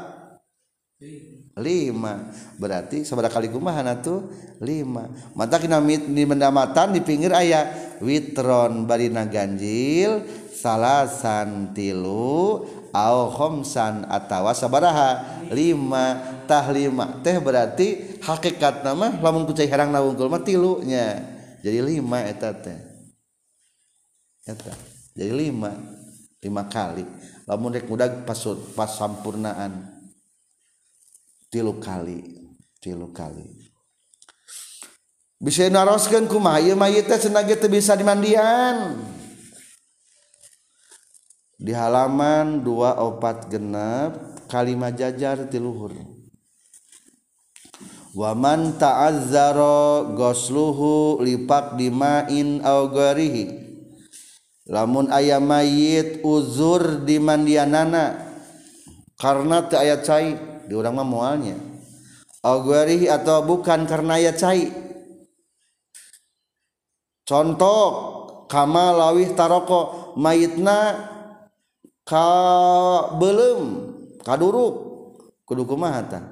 [1.61, 2.31] Lima.
[2.57, 4.26] Berarti sabaraha kali kumahan atuh
[4.62, 5.07] lima.
[5.35, 8.88] Mata kina di mendamatan di pinggir ayah witron.
[8.88, 10.24] Barina ganjil
[10.60, 15.40] salasan tilu au khomsan atawa sabaraha.
[15.48, 17.18] Lima tah lima.
[17.24, 21.24] Teh berarti hakikat nama lamun ku herang nawungkul mah tilunya.
[21.64, 22.78] Jadi lima eta teh.
[24.44, 24.76] Eta.
[25.16, 25.72] Jadi lima.
[26.40, 27.04] Lima kali.
[27.48, 28.38] Lamun rek mudag pas
[28.76, 29.88] pas sampurnaan
[31.48, 32.38] tilu kali.
[32.80, 33.44] Tilu kali.
[35.40, 36.60] Bisa naroskeun kumaha?
[36.60, 39.19] Ieu mayit teh cenah bisa dimandian.
[41.60, 44.10] di halaman 24 genep
[44.48, 45.92] kalimat jajar tiluhur
[48.16, 53.60] waman ta'azzara gosluhu lipak dimain augarihi
[54.64, 58.30] lamun ayam mayit uzur di mandianana
[59.20, 60.32] karena te ayat cai
[60.64, 61.58] di orang mah mualnya.
[62.46, 64.70] Augarihi atau bukan karena ayat cai.
[67.26, 67.84] Contoh
[68.46, 71.09] kama lawih taroko mayitna
[72.10, 72.26] ka
[73.22, 73.94] belum
[74.26, 74.74] kaduruk
[75.46, 76.26] kudu kumahatan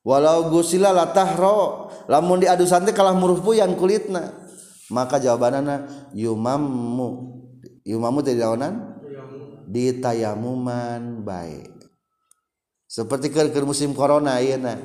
[0.00, 4.40] walau gusila latahro lamun diadu santai kalah muruh puyan kulitna.
[4.92, 7.40] Maka jawabanana yumamu.
[7.80, 8.92] Yumamu tidak naonan
[9.72, 11.72] ditayamuman baik
[12.84, 14.76] seperti ke, ke musim corona iya nah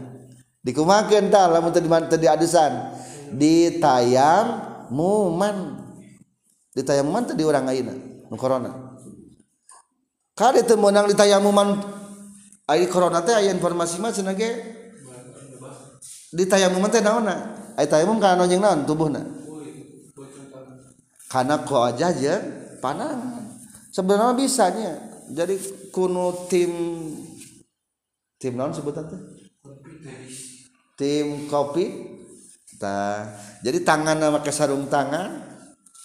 [0.63, 2.95] dikumakan tak lamun tadi tadi adusan
[3.36, 5.76] ditayamuman ditayamuman
[6.71, 7.93] ditayam muman tadi orang ayeuna
[8.32, 8.97] nu corona.
[10.38, 11.82] Kade teu meunang ditayamuman
[12.69, 14.52] ai corona teh aya informasi mah cenah ge.
[16.30, 18.86] Ditayamuman teh naonna ai tayamum kana jeung naon?
[18.86, 19.26] Tubuhna?
[21.28, 22.32] Kana ko aja je
[22.80, 23.52] panangan
[23.91, 24.95] sebenarnya bisa nya
[25.34, 26.71] jadi kuno tim
[28.38, 29.21] tim naon sebutan teh?
[30.95, 31.86] Tim kopi
[32.78, 33.26] ta
[33.65, 35.41] jadi tangan make sarung tangan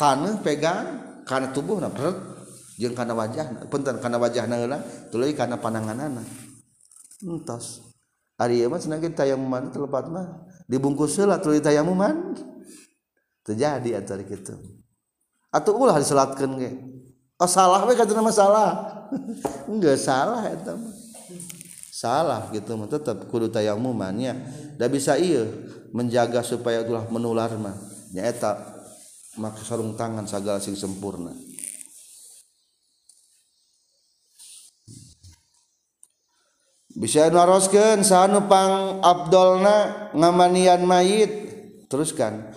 [0.01, 1.93] taneuh pegang kana tubuhna
[2.81, 4.79] jeung kana wajahna punten kana wajahna heula
[5.13, 6.23] tuluy kana pananganana.
[7.23, 7.85] Entos.
[8.41, 12.35] Ari ieu mah cenah ge tayamuman telepat mah dibungkus heula tuluy tayamuman
[13.45, 14.57] terjadi antara kitu.
[15.53, 16.71] Atuh ulah disalatkeun ge.
[17.37, 18.69] Oh salah we kana masalah
[19.71, 20.95] enggak salah eta mah.
[21.93, 24.43] Salah gitu mah tetap kudu tayamumannya
[24.81, 25.47] da bisa ieu
[25.93, 27.77] menjaga supaya ulah menular mah.
[28.13, 28.59] Nyaeta
[29.39, 31.33] make sarung tangan sagala sing sempurna
[36.97, 41.33] bisa naroskeun sanupang Abdulna ngamanian mayit.
[41.89, 42.53] Teruskan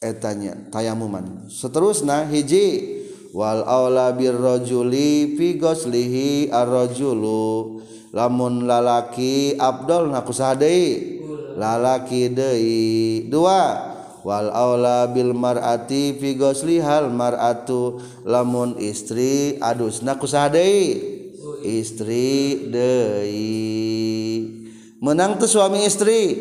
[0.00, 1.48] etanya eh, tayamuman.
[1.48, 3.00] Seterusnya hiji
[3.32, 7.80] wal aula birrajuli fi ghuslihi arrajulu
[8.12, 11.20] lamun lalaki Abdul naku sadei
[11.56, 13.28] lalaki deui.
[13.32, 18.00] Dua wal aula bil mar'ati fi ghuslihal mar'atu.
[18.28, 21.19] Lamun istri adusna kusadei
[21.64, 23.90] istri Dei
[25.00, 26.36] menang tuh suami istri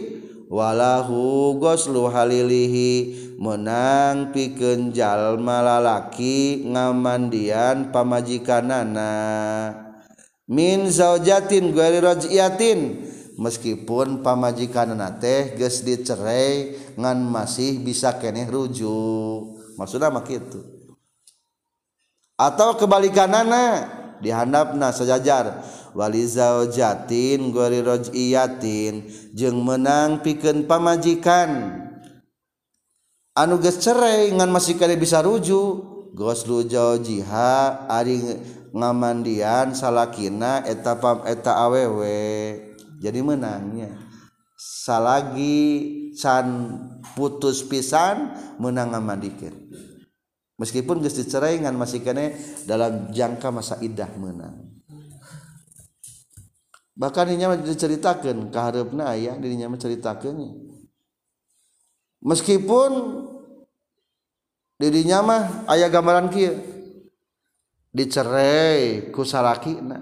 [0.52, 3.26] walahu goslu halilihi.
[3.40, 9.16] Menang pikeun jalma lalaki ngamandian pamajikanana.
[10.52, 13.08] Min zaujatin gueri raj'iyatin.
[13.40, 19.56] Meskipun pamajikanana teh geus dicerai ngan masih bisa keneh rujuk.
[19.80, 20.60] Maksudna mah kitu.
[22.36, 23.88] Atau kebalikanana
[24.20, 25.64] dihandapna sejajar
[25.98, 31.82] Walizao jatin gorirojiyatin jeung menang piken pamajikan.
[33.34, 35.82] Anuges cerai ngan masih kali bisa ruju
[36.14, 38.22] goslu jaujiha ari
[38.76, 42.60] ngamandian salakina eta pam eta awewe.
[43.00, 43.96] Jadi menangnya.
[44.60, 46.76] Salagi can
[47.16, 49.56] putus pisan menang ngamandikeun.
[50.60, 52.36] meskipun geus dicerai ngan masih kene
[52.68, 54.70] dalam jangka masa idah menang
[57.00, 60.52] bahkan ini diceritakan keharapna ayah dirinya menceritakannya
[62.22, 62.92] meskipun
[64.76, 66.54] dirinya mah ayah gambaran kia
[67.94, 70.00] dicerai ku salakina.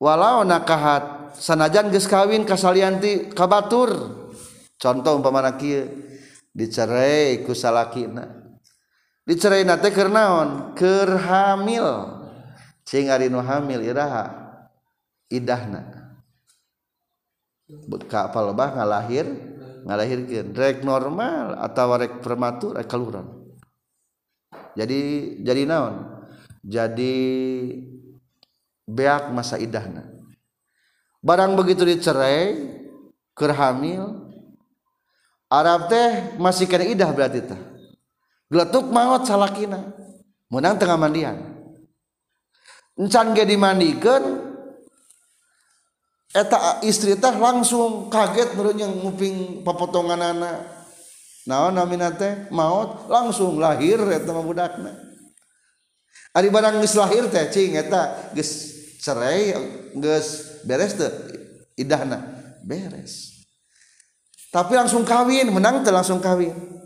[0.00, 3.92] Walau nakahat sanajan geus kawin kasalianti kabatur
[4.80, 5.84] contoh umpama kia
[6.56, 8.39] dicerai ku salakina.
[9.26, 10.76] dicerai nate keur naon?
[10.76, 11.86] Keur hamil.
[12.84, 14.30] Cing ari nu hamil iraha.
[15.30, 15.86] Idahna.
[18.10, 19.26] Ka palebah ngalahir
[19.86, 20.52] ngalahirkeun.
[20.54, 23.40] Rek normal atawa rek prematur rek kaluran
[24.78, 25.00] jadi
[25.42, 25.94] jadi naon?
[26.62, 27.16] Jadi
[28.86, 30.06] beak masa idahna.
[31.20, 32.56] Barang begitu dicerai
[33.36, 34.28] keur hamil
[35.50, 37.60] Arab teh masih kena idah berarti teh
[38.50, 39.78] geletuk maut salakina.
[40.50, 41.38] Menang tengah mandian.
[42.98, 44.50] Encan ge dimandikan
[46.34, 50.66] eta istri teh langsung kaget menurutnya nguping pepotongan anak
[51.46, 52.50] naon namina teh?
[52.50, 54.92] Maut langsung lahir eta mah budakna.
[56.34, 59.54] Ari barang geus lahir teh cing eta geus cerai
[59.94, 61.10] geus beres teh
[61.78, 62.20] idahna.
[62.66, 63.46] Beres.
[64.50, 66.79] Tapi langsung kawin menang teh langsung kawin.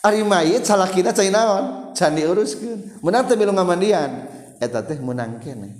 [0.00, 1.92] Ari mayit salah kita cai naon?
[1.92, 3.04] Can diuruskeun.
[3.04, 4.24] menang teh bilu ngamandian?
[4.56, 5.76] Eta teh menang kene.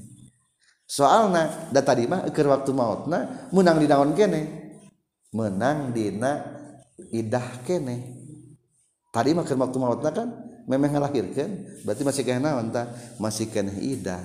[0.84, 4.40] Soalna da tadi mah keur waktu mautna menang di naon kene?
[5.32, 6.44] Menang dina
[7.08, 7.96] idah kene.
[9.08, 10.28] Tadi mah keur waktu mautna kan?
[10.68, 14.20] Memang ngalahirkeun berarti masih kene naon tah masih kene idah.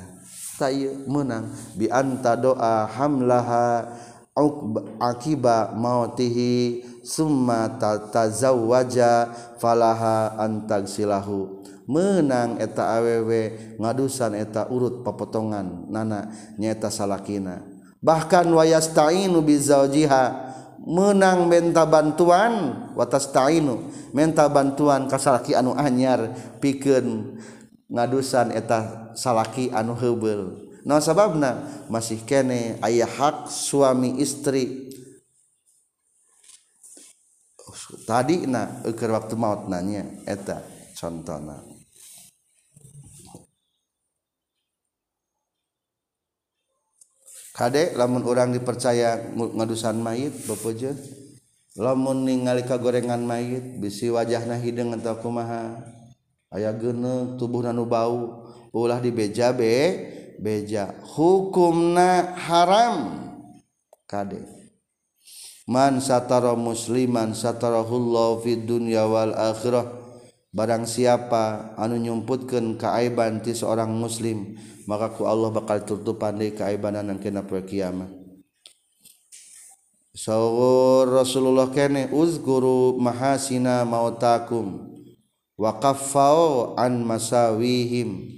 [0.59, 3.95] Tayu menang bi anta doa hamlaha
[4.99, 7.69] akiba mautihi summa
[8.09, 9.29] tazawwaja
[9.61, 17.61] falaha antagsilahu menang eta awewe ngadusan eta urut pepotongan nana nyeta salakina.
[18.01, 20.23] Bahkan wayasta'inu bizaujiha
[20.85, 26.29] menang menta bantuan watastainu menta bantuan kasalaki anu anyar
[26.61, 27.41] pikeun
[27.89, 34.84] ngadusan eta salaki anu heubeul nah sababna masih kene ayah hak suami istri
[38.05, 40.61] tadi na eker waktu maut nanya eta
[40.93, 41.57] contohna.
[47.55, 50.91] Kadek lamun orang dipercaya ngadusan mayit bepoje
[51.79, 55.79] lamun ningali kagorengan mayit bisi wajahna hideung eta kumaha?
[56.51, 59.71] Aya geuneuh tubuhna nu bau ulah dibeja be
[60.39, 63.23] beja hukumna haram.
[64.05, 64.54] Kadek
[65.65, 70.05] man satara musliman satarahullahu fid dunya wal akhirah.
[70.55, 74.55] Barang siapa anu nyumputkeun kaaiban ti seorang muslim
[74.87, 78.07] maka ku Allah bakal tutupan deui kaaibanan nang kana poe kiamat.
[80.15, 84.95] Sawur Rasulullah kene uzguru mahasina mautakum
[85.59, 88.31] wa kaffau an masawihim.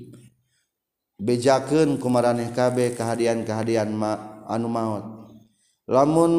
[1.22, 5.06] Bejakeun kumaraneh kabeh kahadian-kahadian ma anu maut.
[5.86, 6.34] Lamun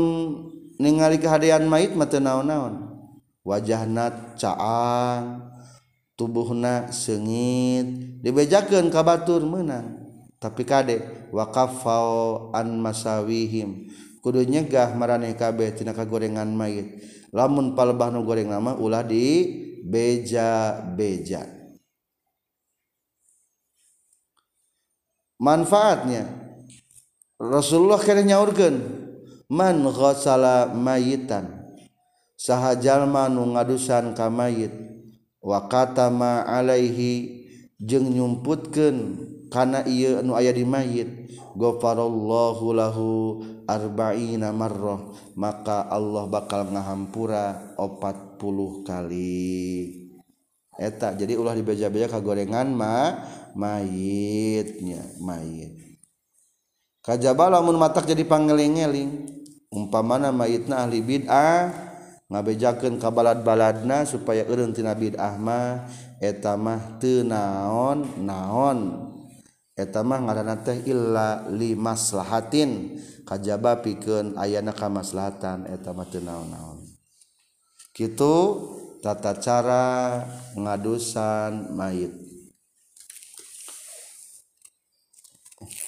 [0.79, 2.97] ningali kehadian mayit mata naon-naon.
[3.43, 5.51] Wajahna caang
[6.15, 8.19] tubuhna sengit.
[8.23, 10.07] Dibejakeun ka batur meunang.
[10.39, 13.91] Tapi kade wakafau an masawihim.
[14.23, 17.03] Kudu nyegah maraneh kabeh tina kagorengan mayit.
[17.35, 19.47] Lamun palebah nu goreng nama ulah di
[19.85, 21.45] beja-beja.
[25.39, 26.27] Manfaatnya
[27.39, 29.08] Rasulullah kena nyaurkeun.
[29.49, 31.73] man ghasala mayitan
[32.39, 34.71] saha jalma nu ngadusan ka mayit.
[35.39, 37.45] Wa katama alaihi
[37.81, 38.97] jeung nyumputkeun
[39.49, 41.09] kana ieu anu aya di mayit.
[41.59, 43.09] Ghafarallahu lahu
[43.67, 50.07] arba'ina marrah maka Allah bakal ngahampura 40 kali.
[50.79, 53.27] Eta jadi ulah dibeja-beja ka gorengan ma
[53.59, 55.99] mayitnya mayit.
[57.03, 59.38] Kajaba lamun matak jadi pangeling-eling
[59.69, 61.73] umpamana mayitna ahli bid'ah
[62.29, 65.89] ngabejakeun ka balad-baladna supaya eureun tina bid'ah mah
[66.21, 69.09] eta mah teu naon naon.
[69.79, 76.19] Eta mah ngaranna teh illa li maslahatin kajaba pikeun ayana ka maslahatan eta mah teu
[76.19, 76.83] naon-naon.
[77.95, 78.35] Kitu
[78.99, 79.87] tata cara
[80.59, 82.11] ngadusan mayit.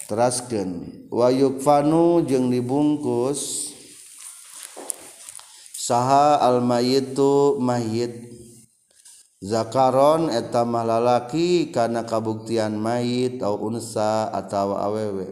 [0.07, 3.70] Terasken wayuk Fanu jeung dibungkus
[5.91, 8.31] saha almayitu mayit
[9.43, 15.27] zakaron eta lalaki kana kabuktian mayit au unsa atawa awewe.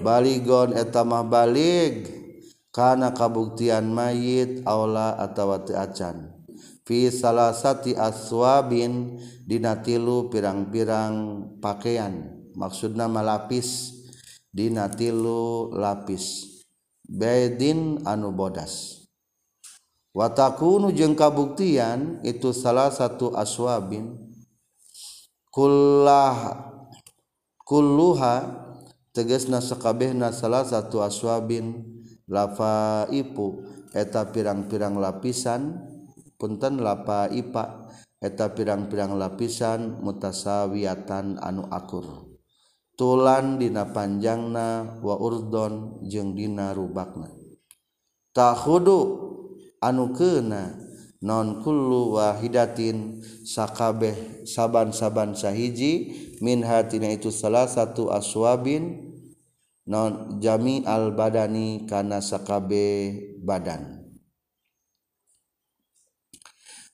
[0.00, 2.08] Baligon eta mah balig
[2.72, 6.32] kana kabuktian mayit aula atawa ti acan.
[6.88, 12.32] Fi salasati aswabin dinatilu pirang-pirang pakaian.
[12.56, 13.92] Maksudna malapis
[14.56, 16.48] dinatilu lapis.
[17.04, 18.99] Bedin anu bodas.
[20.16, 24.18] watakunu jeung kabuktian itu salah satu aswabin
[25.50, 26.66] kullah
[27.66, 28.66] kulluha
[29.10, 31.82] tegasna sakabehna salah satu aswabin
[32.30, 33.66] lafaipu.
[33.90, 35.82] Eta pirang-pirang lapisan
[36.38, 37.90] punten lapa ipa
[38.22, 42.30] eta pirang-pirang lapisan mutasawiatan anu akur.
[42.94, 47.34] Tulan dina panjangna wa urdon jeung dina rubakna.
[48.30, 49.29] Tahudu
[49.80, 50.76] anu kena
[51.20, 59.08] nonkulu wahidatin sakabeh saaban-saban sahiji minhatina itu salah satu aswabin
[59.88, 64.00] non jami al-badani kana sakabeh badan.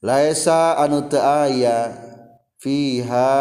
[0.02, 1.90] Laisa anu teu aya
[2.62, 3.34] fiha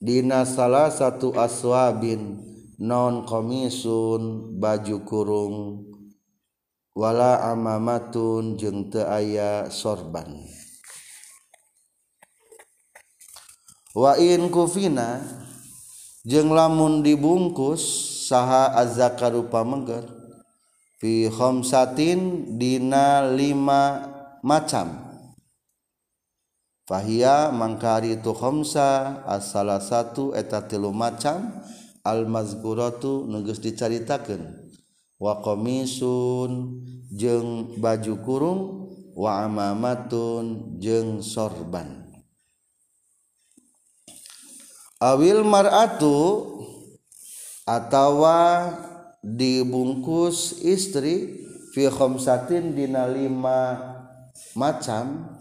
[0.00, 2.40] dina salah satu aswabin
[2.80, 5.89] non komisun baju kurung
[6.94, 10.46] wala amamatun jeung teu aya sorban.
[13.90, 15.18] Wa in kufina
[16.22, 17.82] jeung lamun dibungkus
[18.30, 20.06] saha azzakaru pamengger
[21.02, 24.06] fi khamsatin dina lima
[24.46, 25.10] macam.
[26.86, 31.62] Fahia mangkari tu khamsa asala satu eta tilu macam
[32.02, 34.59] al mazkuratu nu geus dicaritakeun.
[35.20, 36.80] Wa qamisun
[37.12, 38.60] jeung baju kurung
[39.12, 42.08] wa amamatun jeung sorban.
[45.00, 46.48] Awil mar'atu
[47.68, 48.72] atawa
[49.20, 51.44] dibungkus istri
[51.76, 53.76] fi khamsatin dina lima
[54.56, 55.36] macam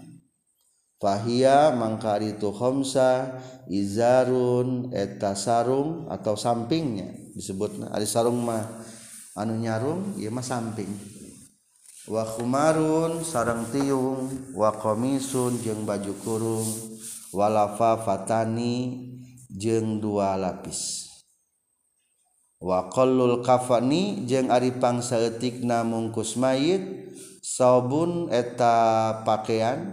[1.00, 3.40] fahia mangka itu khamsa
[3.72, 8.68] izarun eta sarung atau sampingnya disebutna ari sarung mah
[9.40, 10.92] anu nyarung ieu mah samping.
[12.12, 14.52] Wa khumarun sareng tiung.
[14.52, 16.68] Wa qamisun jeung baju kurung.
[17.32, 19.08] Walafa fatani
[19.48, 21.08] jeung dua lapis.
[22.60, 27.08] Wa qallul kafani jeung ari pangsaeutikna mungkus mayit.
[27.40, 29.90] Sabun eta pakaian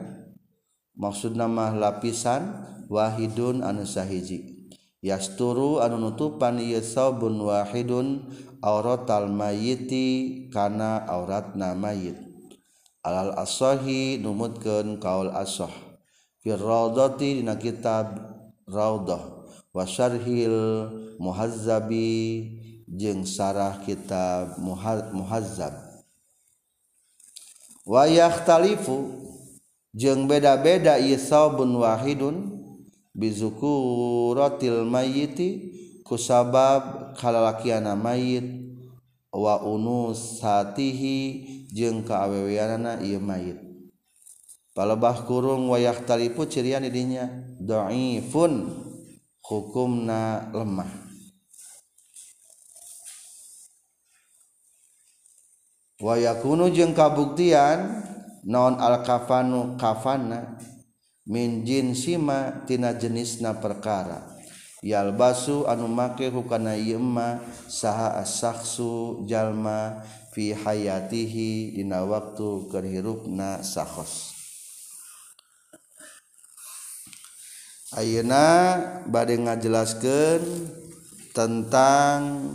[0.99, 4.57] maksud nama lapisan wahidun anu sahiji.
[5.05, 8.25] Yasturu anu nutupan ieu sabun wahidun.
[8.63, 12.17] Auratal mayiti kana auratna mayit.
[13.07, 15.71] Alal asahi numutkeun kaul asah.
[16.43, 18.19] Fir raudati dina kitab
[18.67, 19.47] raudah.
[19.71, 20.91] Wa syarhil
[21.23, 22.51] muhazzabi
[22.89, 24.59] jeung sarah kitab
[25.13, 25.75] muhazzab.
[27.87, 29.23] Wa yakhtalifu
[29.95, 32.59] jeung beda-beda ieu sabun wahidun
[33.15, 38.45] bizukuratil mayyiti kusabab kalalakiana mayit
[39.33, 41.19] wa unusatihi
[41.73, 43.59] jeung kaaweweanana ieu mayit.
[44.77, 48.69] Palebah kurung wayak talipu cirian didinya dhaifun
[49.41, 50.93] hukumna lemah.
[55.97, 58.05] Wayakunu jeung kabuktian
[58.45, 60.61] non al kafanu kafana
[61.25, 64.36] min jinsima tina jenisna perkara
[64.87, 74.37] yalbasu anu make hukana yema saha asaksu jalma fi hayatihi dina waktu kerhirupna sakhos
[77.97, 78.77] Ayeuna
[79.09, 80.43] bade ngajelaskeun
[81.33, 82.51] tentang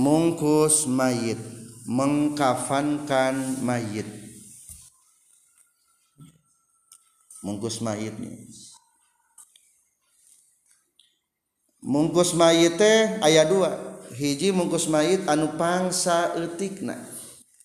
[0.00, 1.36] mungkus mayit
[1.84, 4.06] mengkafankan mayit.
[7.42, 8.51] Mungkus mayit nih.
[11.82, 13.98] mungkus mayit teh ayat dua.
[14.14, 16.96] Hiji mungkus mayit anu pangsa etikna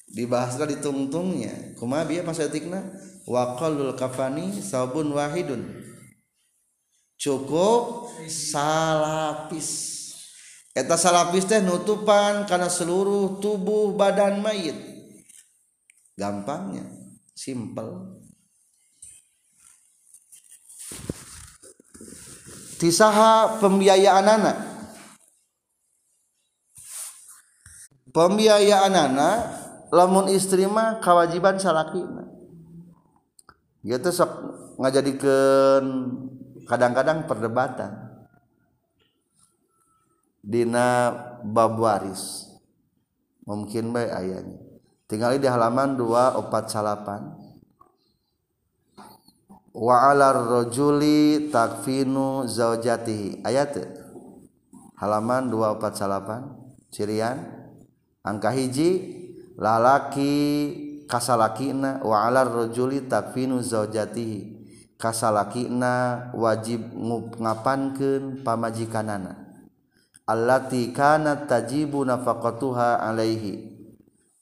[0.09, 1.77] dibahaslah ditungtungnya.
[1.77, 2.81] Kuma biya pangsa etikna
[3.29, 5.85] waqallul kafani sabun wahidun.
[7.17, 9.95] Cukup salapis.
[10.73, 14.77] Eta salapis teh nutupan karena seluruh tubuh badan mayit.
[16.17, 16.85] Gampangnya.
[17.37, 18.26] Simple
[22.77, 24.57] tisaha pembiayaan anak.
[28.13, 29.37] Pembiayaan anak
[29.93, 32.27] lamun istri mah kewajiban salakina
[33.87, 34.31] gitu sok
[34.83, 35.85] ngajadikeun
[36.67, 38.03] kadang-kadang perdebatan.
[40.43, 41.11] Dina
[41.43, 42.47] bab waris.
[43.47, 44.59] Mungkin baik ayahnya.
[45.07, 47.46] Tinggal di halaman 248
[49.77, 53.45] waarrojuli takfinu zaujatihi.
[53.45, 53.77] Ayat
[54.97, 57.37] halaman 248 cirian.
[58.25, 58.89] Angka hiji
[59.55, 60.33] lalaki
[61.05, 64.57] kasalakina waarrojuli takfinu zaujatihi.
[64.97, 66.81] Kasalakina wajib
[67.37, 69.45] ngapankeun pamajikanana.
[70.25, 73.77] Allati kana tajibu nafaqatuha alaihi.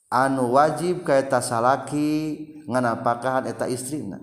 [0.08, 4.18] Anu wajib ka eta salaki nganapakahan eta istrina.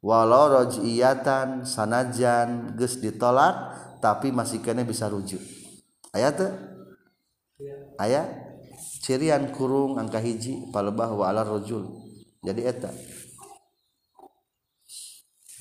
[0.00, 5.40] Walau rojiyatan sanajan geus ditolak tapi masih kena bisa rujuk.
[6.10, 6.52] Ayat teh?
[8.00, 8.26] Ayat
[9.04, 11.86] cirian kurung angka hiji palebah wa ala rojul.
[12.40, 12.90] Jadi eta.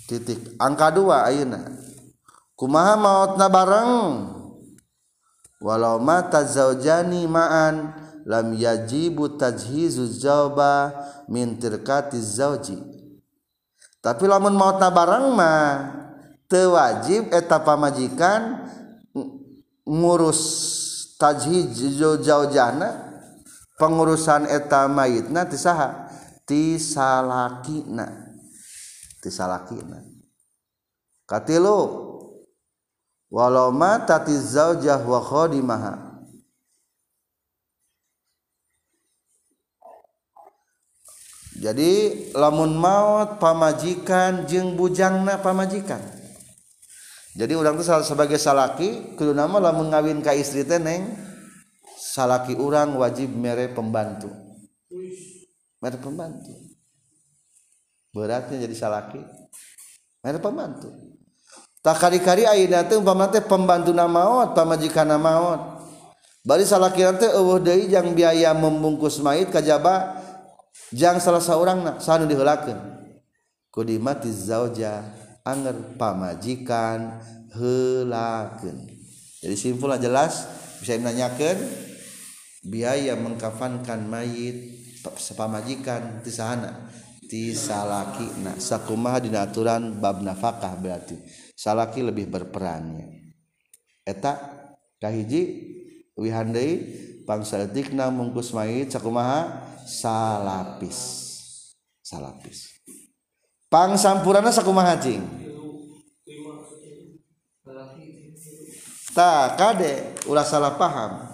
[0.07, 0.55] Titik.
[0.57, 1.67] Angka dua ayeuna.
[2.55, 3.95] Kumaha mautna bareng?
[5.59, 7.91] Walau mata zaujani ma'an
[8.23, 10.95] lam yajibu tajhizu zauba
[11.27, 12.98] min tirkati zauji
[13.99, 15.67] tapi lamun maut na barang mah
[16.47, 18.71] tewajib eta pamajikan
[19.83, 20.41] ngurus
[21.19, 21.75] tajhij
[22.23, 23.09] jaujana
[23.75, 26.09] pengurusan eta mayitna tisaha
[26.47, 28.33] tisalakina
[29.21, 30.01] tisalakina
[31.29, 31.79] katilu
[33.29, 36.08] walau mata tizaujah wa khodimaha
[41.59, 41.91] jadi
[42.39, 45.99] lamun maut pamajikan jeung bujangna pamajikan.
[47.35, 51.19] Jadi orang itu sebagai salaki kudu nama lamun ngawin ka istri teh neng
[51.99, 54.31] salaki orang wajib mere pembantu.
[55.83, 56.55] Mere pembantu.
[58.15, 59.19] Beratnya jadi salaki.
[60.23, 60.95] Ada pembantu.
[61.83, 62.99] Tak kari-kari ayeuna teh
[63.43, 65.79] pembantu na maot pamajikan na maot
[66.43, 70.18] bari salaki teh eueuh jang biaya membungkus mayit kajaba
[70.95, 73.03] jangan salah seorang sanu dihelakan
[73.69, 75.03] kudimati zauja
[75.45, 77.21] anger pamajikan
[77.53, 78.89] helakan
[79.39, 80.47] jadi simpulnya jelas
[80.79, 81.57] bisa menanyakan
[82.63, 86.89] biaya mengkafankan mayit sepamajikan tisahana
[87.29, 91.15] tisalaki nah sakumaha dina aturan bab nafkah berarti.
[91.53, 93.05] Salaki lebih berperannya.
[94.01, 94.33] Eta
[94.97, 95.69] kahiji
[96.17, 96.69] wihandai
[97.29, 100.99] pangsaltikna mungkus mayit sakumaha salapis.
[102.05, 102.69] Salapis.
[103.73, 105.49] Pangsampurana sakkuuma hajing
[109.19, 111.27] tak kadek ulah salah paham.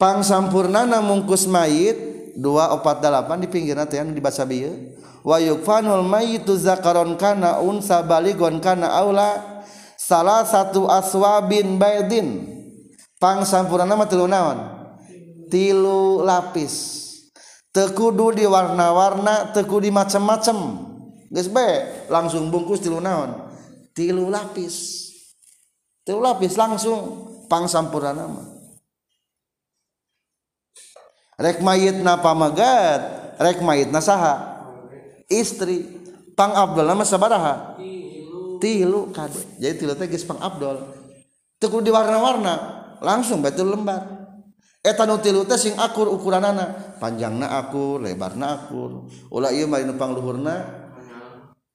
[0.00, 6.56] Pangsampurnana mungkus mayit dua opat delapan di pinggir nanti yang dibaca bieu wa yukfanul mayitu
[6.56, 9.60] zakaron kana unsa baligon kana aula
[10.00, 12.48] salah satu aswabin baydin
[13.20, 14.58] pang sampurna mah naon?
[15.52, 16.99] Tilu lapis
[17.70, 20.86] tekudu di warna-warna teku di macam-macam
[21.30, 23.50] geus bae langsung bungkus tilu naon?
[23.94, 25.08] Tilu lapis.
[26.02, 28.46] Tilu lapis langsung pang sampurna mah.
[31.40, 33.00] Rek mayitna pamagat
[33.38, 34.66] rek mayitna saha?
[35.30, 35.86] Istri
[36.34, 37.78] pang abdul nama sabaraha?
[38.58, 39.40] Tilu kade.
[39.62, 40.82] Jadi tilu teh geus pang abdul.
[41.60, 42.54] Teu di warna-warna
[43.04, 44.19] langsung betul lembar
[44.80, 46.96] etan tilu teh sing akur ukuranana.
[47.00, 49.08] Panjangna akur lebarna akur.
[49.32, 50.56] Ulah ieu mah nu pangluhurna.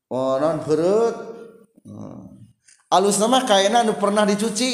[0.10, 1.16] Onon oh, heureut.
[1.86, 2.49] Hmm.
[2.89, 4.70] Alusna mah kaina nu pernah dicuci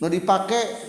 [0.00, 0.88] nu dipake.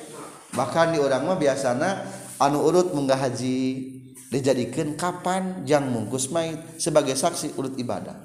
[0.52, 2.08] Bahkan di orang mah biasana
[2.39, 3.88] anu urut munggah haji
[4.32, 8.16] dijadikan kapan jang mungkus mait sebagai saksi urut ibadah.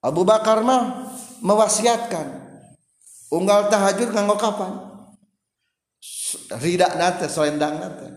[0.00, 2.50] Abu Bakar mah mewasiatkan.
[3.30, 4.89] Unggal tahajud nganggo kapan?
[6.60, 8.08] Ridak nate selendang nate.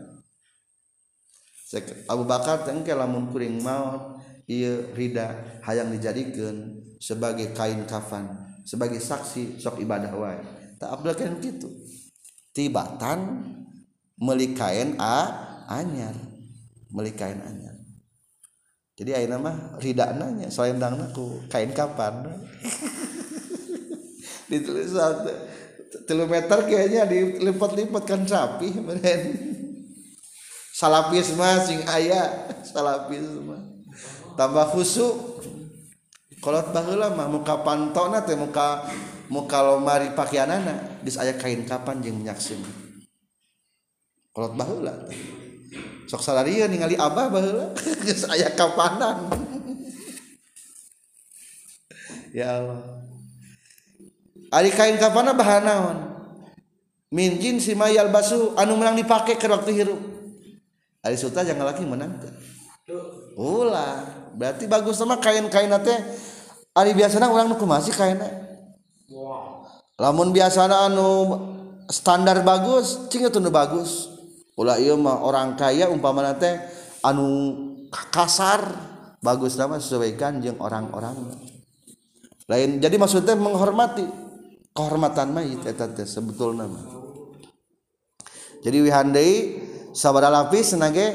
[2.05, 8.29] Abu Bakar tengke lamun kuring maut iya rida hayang dijadikan sebagai kain kafan
[8.61, 10.37] sebagai saksi sok ibadah wae.
[10.77, 11.65] Tak abdul kan gitu
[12.53, 13.41] tibatan
[14.21, 15.33] melikain a
[15.65, 16.13] anyar
[16.93, 17.73] melikain anyar.
[18.93, 22.21] Jadi ayeuna mah ridak nanya selendang ku kain kapan
[24.53, 24.93] ditulis
[25.93, 29.37] satu tilu meter kayaknya dilipat-lipat kan sapi meren
[30.73, 33.61] salapis mah sing aya salapis mah
[34.33, 35.37] tambah khusuk
[36.41, 38.89] kolot baheula mah muka pantona teh muka
[39.29, 41.05] muka lomari pakaianana.
[41.05, 42.57] Geus aya kain kapan jeung nyaksin
[44.33, 45.05] kolot baheula
[46.09, 47.69] sok salaria ningali abah baheula.
[48.03, 49.29] Geus aya kapanan.
[52.33, 53.02] Ya Allah
[54.53, 55.97] Ari kain kafana bahan naon?
[57.09, 59.97] Min jin si mayal basu anu menang dipake ke waktu hirup.
[61.01, 62.21] Ari suta jangan laki menang.
[63.33, 65.99] Ulah, berarti bagus sama kain-kain teh.
[66.77, 68.29] Ari biasana urang nu masih kainna.
[69.97, 71.37] Lamun biasana anu
[71.89, 74.13] standar bagus, cing itu nu bagus.
[74.53, 76.61] Ulah ieu mah orang kaya umpama teh
[77.01, 77.57] anu
[78.09, 78.93] kasar
[79.23, 81.15] bagus nama sesuaikan jeung orang-orang
[82.51, 84.03] lain jadi maksudnya menghormati
[84.73, 86.81] kehormatan mayit eta teh sebetul nama.
[88.65, 89.31] Jadi wihandai
[89.93, 91.13] sabara lapis nage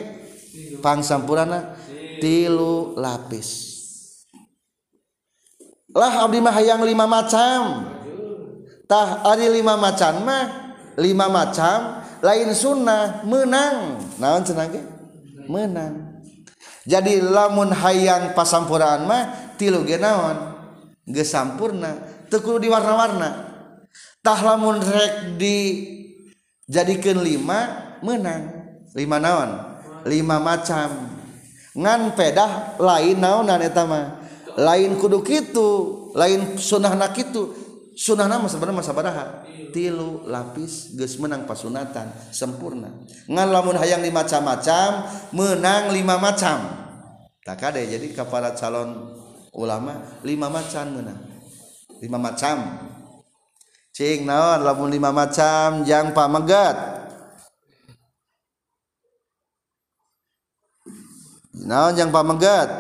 [0.78, 1.74] pang sampurana
[2.22, 3.76] tilu lapis.
[5.90, 7.94] Lah abdi mah hayang lima macam.
[8.88, 10.44] Tah ari lima macam mah
[10.96, 13.98] lima macam lain sunnah menang.
[14.22, 14.70] Naon cenah
[15.50, 16.22] menang.
[16.88, 20.56] Jadi lamun hayang pasampuraan mah tilu ge naon?
[21.08, 21.96] Geus sampurna
[24.20, 25.56] tah lamun rek di
[26.68, 28.74] jadikan lima menang.
[28.96, 29.50] Lima naon?
[30.06, 31.18] Lima macam.
[31.78, 34.18] Ngan pedah lain naonan eta mah?
[34.58, 35.68] Lain kudu kitu
[36.18, 37.54] lain sunahna kitu.
[37.98, 42.88] Sunahna mah sebenarnya masa baraha tilu lapis geus menang pasunatan sempurna
[43.28, 44.88] ngan lamun hayang lima macam-macam
[45.34, 46.58] menang lima macam.
[47.44, 49.18] Tak ada jadi kepada calon
[49.56, 51.20] ulama lima macam menang.
[51.98, 52.87] Lima macam.
[53.98, 57.02] cing naon lamun lima macam jang pamegat.
[61.66, 62.70] Naon jang pamegat?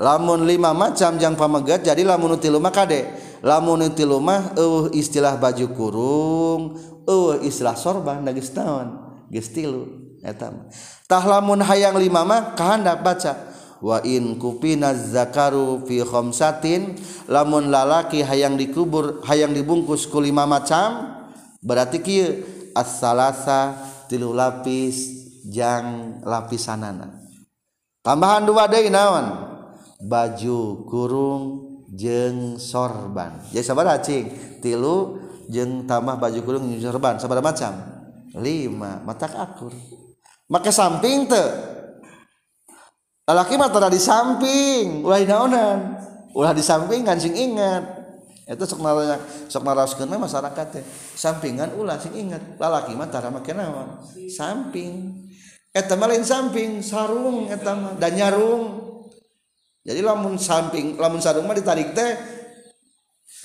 [0.00, 3.12] Lamun lima macam jang pamegat jadi lamun tilu mah kade.
[3.44, 6.62] Lamun tilu mah eueuh istilah baju kurung
[7.04, 9.20] eueuh istilah sorban da geus naon?
[9.28, 10.48] Geus tilu eta
[11.04, 13.49] tah lamun hayang lima mah kahandap baca.
[13.80, 21.20] wa in kupina zakaru fi khamsatin lamun lalaki hayang dikubur hayang dibungkus ku lima macam
[21.64, 22.44] berarti kieu
[22.76, 23.76] as-salasa
[24.06, 27.20] tilu lapis jang lapisanana.
[28.00, 29.48] Tambahan dua deui naon?
[30.00, 31.42] Baju kurung
[31.92, 33.44] jeng sorban.
[33.52, 34.58] Jadi sabar cing?
[34.64, 35.20] Tilu
[35.52, 37.20] jeng tambah baju kurung jeng sorban.
[37.20, 37.76] Sabar macam?
[38.40, 39.04] Lima.
[39.04, 39.72] Matak akur.
[40.48, 41.44] Make samping teu.
[43.36, 46.00] Laki mah tara di samping ulah naonan
[46.34, 47.98] ulah di samping kan sing ingat.
[48.50, 50.84] Itu sok naranya sok naraskeun masyarakat teh.
[51.14, 52.58] Sampingan ulah sing ingat.
[52.58, 54.02] Lalaki mah tara make naon?
[54.26, 55.26] Samping.
[55.70, 58.90] Eta mah samping sarung eta mah dan nyarung.
[59.86, 62.10] Jadi lamun samping lamun sarung mah ditarik teh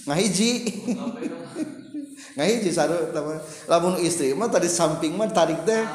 [0.09, 0.51] ngahiji.
[2.35, 3.13] Ngahiji sarung
[3.69, 5.85] lamun istri mah tadi samping mah tarik teh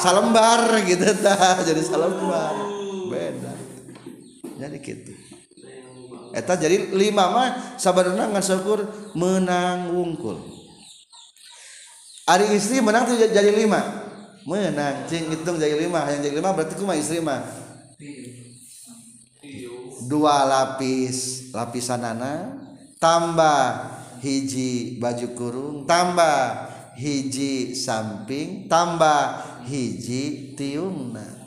[0.00, 2.85] salembar gitu tah jadi salembar
[3.26, 3.52] beda
[4.56, 5.12] jadi gitu.
[6.32, 7.48] Eta jadi lima mah
[7.80, 10.40] sabarna ngasyukur menang wungkul.
[12.26, 13.80] Ari istri menang tuh jadi lima.
[14.44, 16.08] Menang cing hitung jadi lima.
[16.10, 17.44] Yang jadi lima berarti kumah istri mah?
[20.06, 22.52] Dua lapis lapisan anak
[23.00, 31.46] tambah hiji baju kurung tambah hiji samping tambah hiji tiungna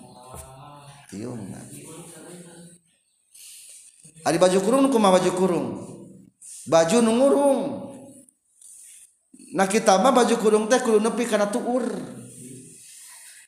[4.29, 5.67] ada baju kurung kuma baju kurung.
[6.69, 7.61] Baju nungurung
[9.49, 11.85] nah kita mah baju kurung teh kudu nepi karena tuur.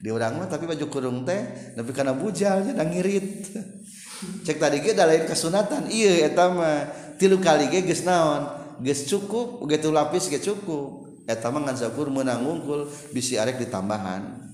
[0.02, 3.54] Di orang mah tapi baju kurung teh nepi karena bujal dan ngirit.
[4.46, 6.90] Cek tadi ge da lain kesunatan iya eta mah
[7.22, 8.50] tilu kali ge geus naon?
[8.82, 11.06] Geus cukup gitu lapis ge cukup.
[11.30, 14.50] Eta mah ngan sakur meunang ngungkul bisi arek ditambahan.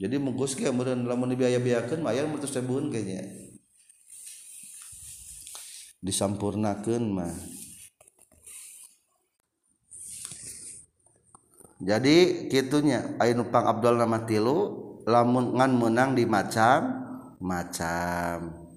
[0.00, 3.49] Jadi mengkus ke kemudian lamun dibiaya-biakeun mayar terus tebuhun kayaknya
[6.00, 7.32] disampurnakeun mah.
[11.80, 14.58] Jadi kitunya ayo nupang Abdul nama tilu
[15.08, 16.92] lamun ngan menang di macam
[17.40, 18.68] macam.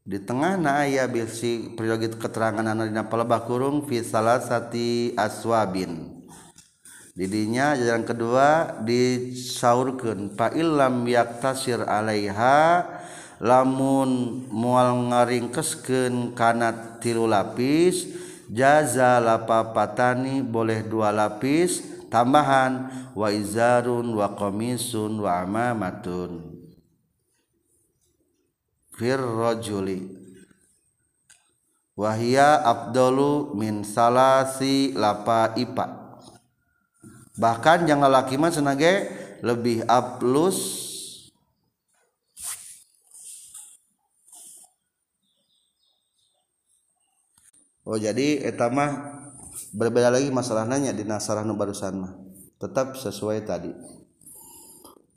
[0.00, 6.19] Di tengah na bisi periode keterangan anak dina palebah kurung fi salasati aswabin
[7.20, 12.88] didinya jalan kedua disaurkan fa illam yaktasir alaiha
[13.36, 18.08] lamun mual ngaringkeskeun kana tilu lapis
[18.48, 26.56] jaza lapapatani boleh dua lapis tambahan wa izarun wa qamisun wa amamatun.
[28.96, 30.08] Fir rajuli.
[32.00, 35.99] Wahia abdulu min salasi lapa ipa
[37.40, 39.08] bahkan jangan laki mah senage
[39.40, 40.90] lebih aplus
[47.90, 49.02] Oh jadi etama
[49.74, 52.14] berbeda lagi masalah nanya di nasarah nu barusan mah.
[52.62, 53.74] Tetap sesuai tadi.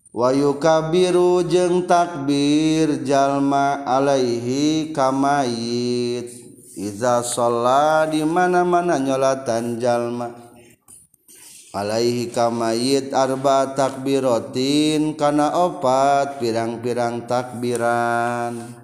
[0.10, 6.34] Wayu kabiru jeng takbir jalma alaihi kamayit
[6.74, 10.43] iza sholat di mana mana nyolatan jalma
[11.74, 18.78] Alaihi kamayit arba takbiratin kana opat pirang-pirang takbiran.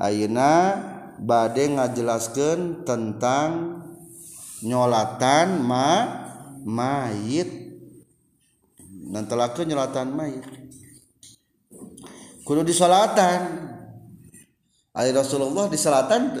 [0.00, 0.72] Ayeuna
[1.20, 3.84] bade ngajelaskeun tentang
[4.64, 5.88] nyolatan ma
[6.64, 7.76] mayit.
[9.12, 10.48] Nantelakeun nyolatan mayit.
[12.48, 13.68] Kudu disolatan.
[14.96, 16.40] Ali Rasulullah disolatan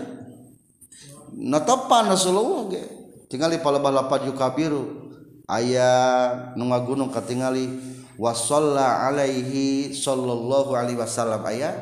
[1.36, 2.84] natopan Rasulullah ge.
[3.28, 5.05] Tinggal di palebah lapan yukabiru
[5.46, 7.78] ayah nunga gunung ketingali
[8.18, 11.44] wasalla Alaihi sallallahu Alaihi Wasallam.
[11.46, 11.74] Ayah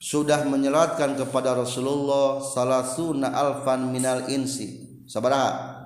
[0.00, 5.00] sudah menyelatkan kepada Rasulullah salasuna alfan minal insi.
[5.08, 5.80] Sabaraha?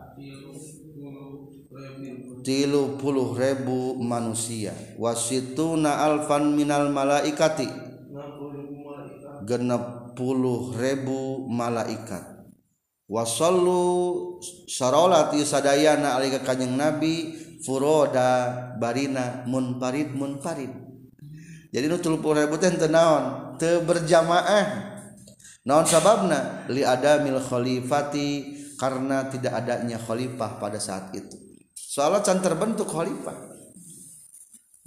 [2.43, 4.73] Tilu puluh ribu manusia.
[4.97, 7.69] Wasituna alfan minal malaikati.
[9.45, 12.38] Genep puluh ribu malaikat.
[13.09, 14.37] Wasallu
[14.69, 17.35] sarolat sadayana alika kanjeng nabi
[17.65, 20.71] furoda barina munfarid munfarid.
[21.69, 23.57] Jadi nu puluh ribu teh naon?
[23.61, 24.97] Teu berjamaah.
[25.69, 26.65] Naon sababna?
[26.73, 31.37] Li adamil khalifati karena tidak adanya khalifah pada saat itu.
[31.75, 33.37] Soalnya can terbentuk khalifah.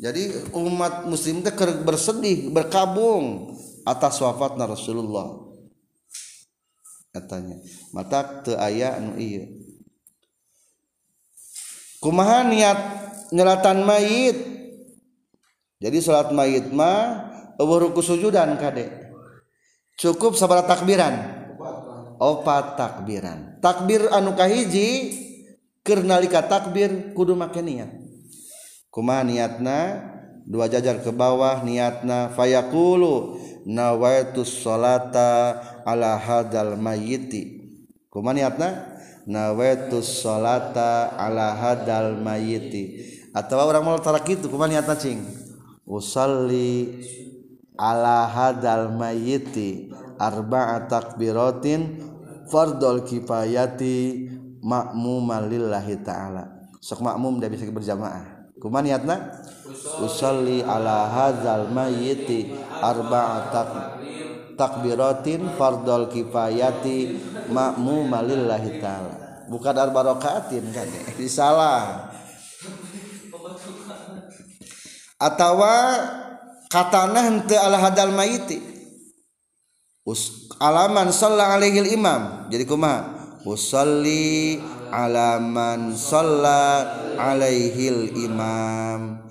[0.02, 1.54] Jadi umat muslim teh
[1.86, 3.54] bersedih berkabung
[3.86, 5.51] atas wafatna Rasulullah
[7.12, 7.60] katanya.
[7.92, 9.48] Mata te aya nu iya
[12.02, 12.80] kumaha niat
[13.30, 14.38] nyelatan mayit?
[15.82, 17.30] Jadi salat mayit mah
[17.62, 18.90] eueuh ruku sujudan kade.
[19.96, 21.40] Cukup sabara takbiran.
[22.22, 23.58] Opat takbiran.
[23.62, 25.14] Takbir anu kahiji
[25.82, 27.90] keur nalika takbir kudu make niat.
[28.94, 29.80] Kumaha niatna?
[30.52, 35.56] Dua jajar ke bawah niatna fayaqulu nawaitus salata
[35.88, 37.72] ala hadal mayiti
[38.12, 45.24] kumaniatna nawaitus salata ala hadal mayiti atau orang mau tarak itu kumaniatna cing?
[45.88, 47.00] Usalli
[47.80, 49.88] ala hadal mayiti
[50.20, 52.12] arba'a takbiratin
[52.52, 54.28] fardol kifayati
[54.60, 56.68] makmuman lillahi ta'ala.
[56.84, 58.31] Sok makmum dia bisa berjamaah
[58.62, 59.42] kumaniatna
[60.06, 63.50] usalli ala hadzal mayiti arba'a
[64.54, 67.18] takbiratin fardol kifayati
[67.50, 69.14] makmuma lillahi ta'ala.
[69.50, 70.88] Bukan arba rakaatin kan?
[71.28, 72.14] Salah.
[75.18, 75.74] Atawa
[76.70, 78.72] katana henteu ala hadal mayiti
[80.62, 82.50] alaman shalla alaihi imam.
[82.50, 84.62] Jadi kumaha usalli
[84.92, 86.86] alaman shalla
[87.16, 89.26] alaihi imam.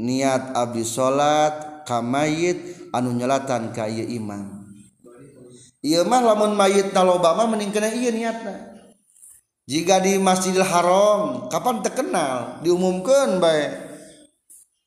[0.00, 4.64] Niat abdi salat kamayit anu nyelatan ka ieu imam.
[5.80, 8.76] Ieu mah lamun mayit loba mah mending kena ieu niatna.
[9.64, 12.60] Jika di Masjidil Haram kapan terkenal?
[12.60, 13.90] Diumumkan baik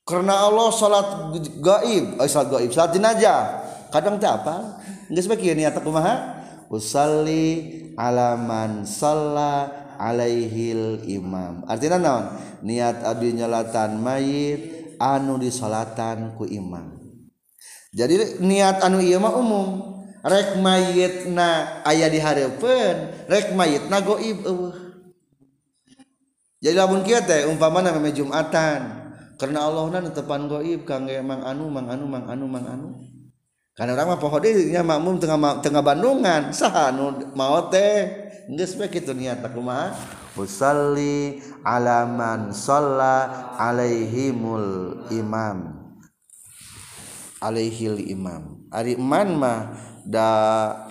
[0.04, 1.08] karena Allah salat
[1.64, 2.20] gaib.
[2.20, 3.42] Eh, salat gaib salat jenazah.
[3.90, 6.42] Kadang teh apa geus bae niat kumaha?
[6.74, 11.66] Usalli ala man salla Alaihil Imam.
[11.66, 12.26] Artinya naon?
[12.64, 16.98] Niat Abdi nyalatan mayit anu disolatan ku Imam.
[17.94, 19.68] Jadi niat anu Imam umum.
[20.24, 24.72] Rek mayit na ayah diharapun rek mayit na goib uh.
[26.64, 29.04] jadi lamun kia teh umpama nama jumatan
[29.36, 32.96] karena Allah na tepan goib kangge mang anu mang anu mang anu mang anu.
[33.76, 38.23] Karena orang mah pohon nya makmum tengah tengah Bandungan sah anu mau teh?
[38.52, 39.96] Geus bae kitu niat kumaha
[40.36, 45.80] usalli ala man shalla alaihimul imam.
[47.44, 48.72] Alaihil imam.
[48.72, 49.60] Ari man mah
[50.08, 50.32] da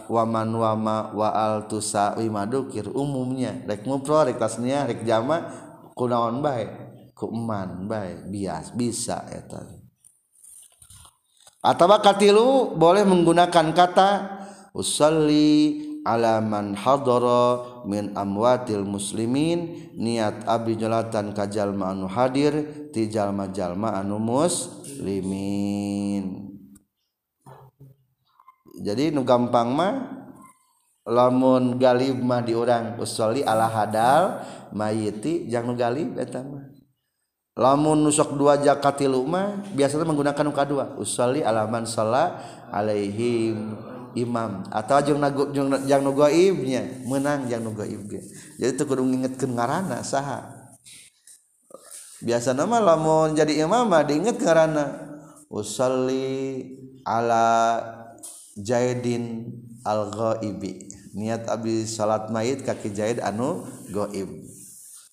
[0.09, 3.65] waman wama wa al tusawi madukir umumnya.
[3.65, 5.49] Rek mupro rek tasnia rek jama
[5.97, 6.69] kunaon bae?
[7.17, 9.83] Ku eman bae bias bisa eta
[11.63, 14.11] atau katilu boleh menggunakan kata
[14.75, 24.19] usalli alaman hadoro min amwatil muslimin niat abdi jelatan kajalma anu hadir ti jalma-jalma anu
[24.19, 25.45] muslimin.
[28.83, 29.95] Jadi nu gampang mah
[31.07, 34.43] lamun galib mah diurang usoli ala hadal
[34.75, 36.67] mayiti jangan nu galib eta mah.
[37.53, 42.41] Lamun nusok dua jakatilu mah biasanya menggunakan uka dua usoli alaman salah
[42.73, 43.91] alaihim.
[44.19, 44.67] imam.
[44.71, 48.07] Atau jeng nagu jeng jang nu gaibnya menang jang nu gaib
[48.61, 50.49] jadi teu kudu ngingetkeun ngaranna saha?
[52.23, 54.85] Biasa nama lamun jadi imam mah diinget ngaranna
[55.51, 56.63] usalli
[57.03, 57.79] ala
[58.55, 59.51] jaidin
[59.83, 64.29] al ghaibi niat abdi salat mayit kaki jaid anu gaib.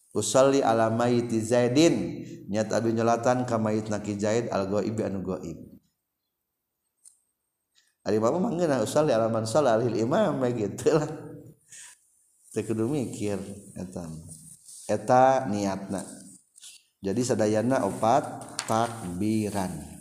[0.09, 2.25] Usalli ala mayiti zaidin.
[2.49, 5.69] Niat abdi nyolatan ka mayit naki jaid al ghaibi anu gaib.
[8.07, 11.09] Ari mama mah ngeuna usalli ala man sallal imam kitu lah.
[12.49, 13.37] Teu kudu mikir
[13.77, 14.07] eta.
[14.89, 16.01] Eta niatna.
[16.99, 18.25] Jadi sadayana opat
[18.65, 19.99] takbiran.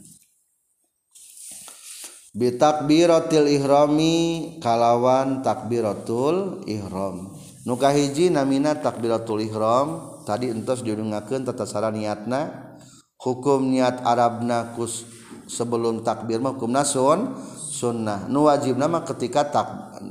[2.38, 4.16] Bitakbiratil ihrami
[4.62, 7.34] kalawan takbiratul ihram.
[7.66, 12.72] Nu kahiji namina takbiratul ihram tadi entos diungakeun cara niatna
[13.18, 15.04] hukum niat Arabna kus
[15.50, 17.34] sebelum takbir mah hukum nasun
[17.78, 18.26] sunnah.
[18.26, 19.66] Nu wajib nama ketika tak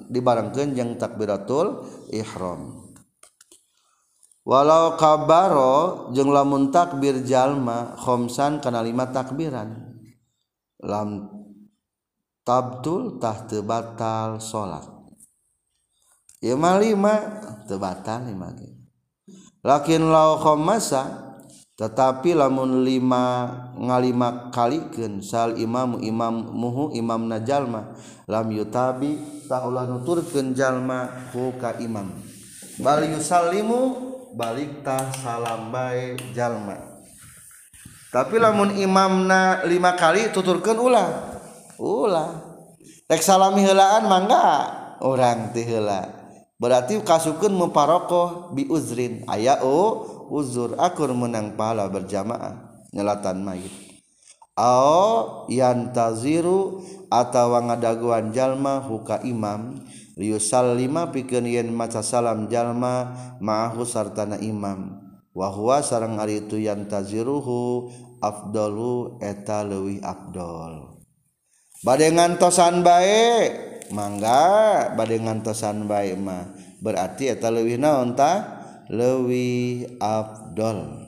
[0.07, 1.83] dibarengkeun jeung takbiratul
[2.15, 2.87] ihram.
[4.47, 9.99] Walau kabaro jeung lamun takbir jalma khomsan kana lima takbiran.
[10.79, 11.27] Lam
[12.47, 14.87] tabtul tah teu batal salat
[16.39, 18.71] ieu mah lima teu batal lima ge.
[19.67, 21.26] Lakin lau khomasa
[21.77, 27.93] tetapi lamun lima ngalima kaliken sal imam imam muhu imam najalma
[28.25, 32.09] lam yutabi taulah nuturkeun jalma ku ka imam.
[32.81, 36.97] Bal yusallimu balik tah salam bae jalma
[38.07, 41.37] tapi lamun imamna lima kali tuturkeun ulah.
[41.77, 42.33] Ulah.
[43.07, 44.43] Rek salami helaan mangga
[45.03, 46.07] orang teh heula.
[46.57, 49.27] Berarti kasukeun memparokoh bi uzrin.
[49.29, 53.73] Aya oh uzur akur menang pahala berjamaah nyelatan mayit.
[54.57, 56.81] Au yantaziru
[57.13, 59.77] atawa ngadaguan jalma huka imam
[60.17, 64.97] lima pikeun yen maca salam jalma ma'ahu sartana imam.
[65.37, 70.97] Wa huwa sareng ari itu yantaziruhu afdalu eta leuwih afdol.
[71.85, 73.49] Badai ngantosan baik
[73.93, 76.49] mangga badai ngantosan baik mah.
[76.81, 78.56] Berarti eta leuwih naon ta
[78.91, 81.07] leuwih afdol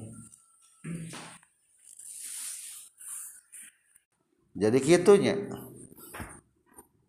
[4.55, 5.35] jadi kitunya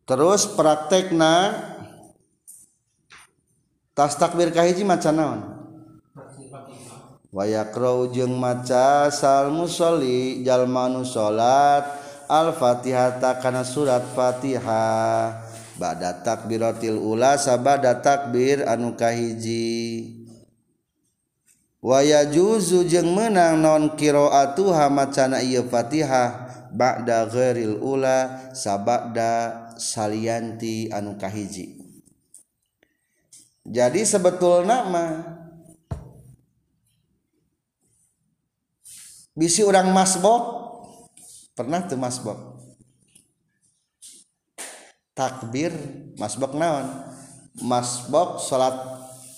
[0.07, 1.71] terus praktekna
[4.01, 5.61] tas takbir kahiji maca naon?
[7.31, 11.87] Wayakrau jeung maca sal musolli jalma nu salat
[12.27, 15.47] al fatihata kana surat fatihah.
[15.79, 20.20] Bada takbiratil ula sabada takbir anu kahiji.
[21.81, 31.16] waya juzu jeung menang non qiraatuha macana ieu Fatihah ba'da ghairil ula sabada salianti anu
[31.16, 31.81] kahiji.
[33.64, 35.24] Jadi sebetul nama
[39.37, 40.43] bisi orang masbok
[41.57, 42.39] pernah tuh masbok.
[45.12, 45.74] Takbir
[46.16, 46.87] masbok naon?
[47.61, 48.76] Masbok salat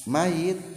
[0.07, 0.72] mayit.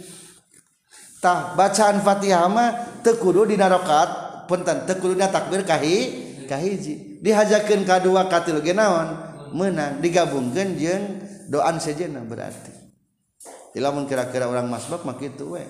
[1.26, 5.96] tah bacaan Fatihah mah teu kudu dina rakaat punten teu kuduna takbir kahi
[6.46, 7.18] kahiji.
[7.18, 9.34] Dihajakeun ka dua ka tilu ge naon?
[9.50, 11.02] Meunang digabungkeun jeung
[11.50, 12.70] doan sejenna berarti.
[13.76, 15.64] Lamun kira-kira orang masbak mah kitu we.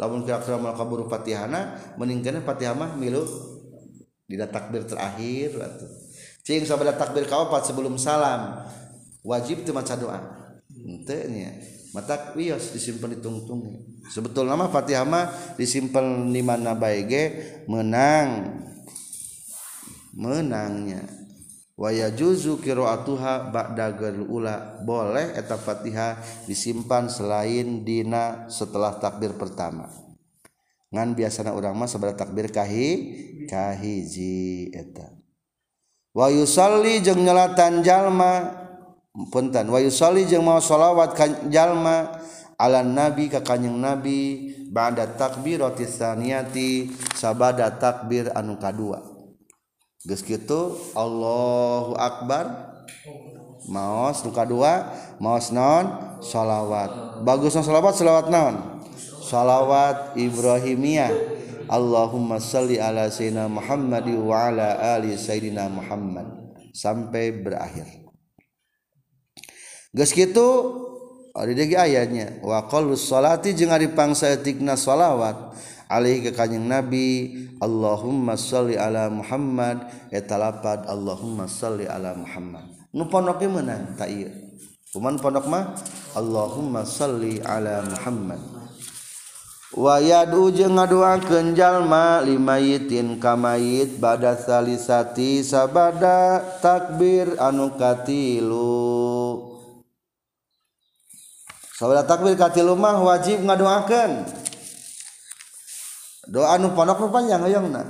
[0.00, 3.28] Lamun kira-kira mal kaburu Fatihahna meningkana Fatihah mah milu
[4.24, 5.92] dina takbir terakhir atuh.
[6.42, 8.64] Cing sabada takbir kaopat sebelum salam
[9.20, 10.18] wajib teu maca doa.
[10.72, 11.52] Henteu nya.
[11.92, 13.62] Mata wios disimpan di tungtung.
[14.08, 17.24] Sebetulnya Fatihah mah disimpan di mana bae ge?
[17.68, 18.60] Menang.
[20.16, 21.04] Menangnya.
[21.72, 23.96] Wa yajuzu qiraatuha ba'da
[24.28, 29.88] ula boleh eta Fatihah disimpan selain dina setelah takbir pertama.
[30.92, 32.88] Ngan biasana urang mah sabada takbir kahi
[33.48, 35.08] kahiji eta.
[36.12, 38.61] Wa yusalli jeung nyelatan jalma
[39.12, 39.68] punten.
[39.68, 41.16] Wayu soli jeung mau sholawat
[41.52, 42.20] jalma
[42.56, 49.04] ala nabi ka kanjing nabi ba'da takbirati tsaniyati sabada takbir anu kadua.
[50.02, 52.74] Geus kitu Allahu akbar.
[53.70, 54.90] Maos nu kadua
[55.22, 56.18] maos naon?
[56.18, 58.82] Shalawat bagusna shalawat shalawat naon?
[59.22, 61.38] Sholawat ibrahimiyah.
[61.70, 66.26] Allahumma salli ala sayyidina Muhammad wa ala ali sayyidina Muhammad.
[66.74, 68.01] Sampai berakhir.
[69.92, 75.52] geus kitu oh, ari deui ayatnya wa qallus salati jeung ari pangsaeutikna shalawat
[75.92, 77.08] alaihi ka kanjing nabi.
[77.60, 79.84] Allahumma shalli ala Muhammad.
[80.08, 82.64] Eta lapad Allahumma shalli ala Muhammad.
[82.96, 84.32] Nu ponoke meunang ta ieu.
[84.92, 85.76] Kuman pondok mah
[86.16, 88.40] Allahumma shalli ala Muhammad.
[89.72, 98.92] Wayadu jeung ngadoakeun jalma limayitin kamayit bada salisati sabada takbir anu katilu.
[101.82, 104.22] sabada takbir katilu mah wajib ngadoakeun.
[106.30, 107.82] doa nu pondok nu panjang hayangna.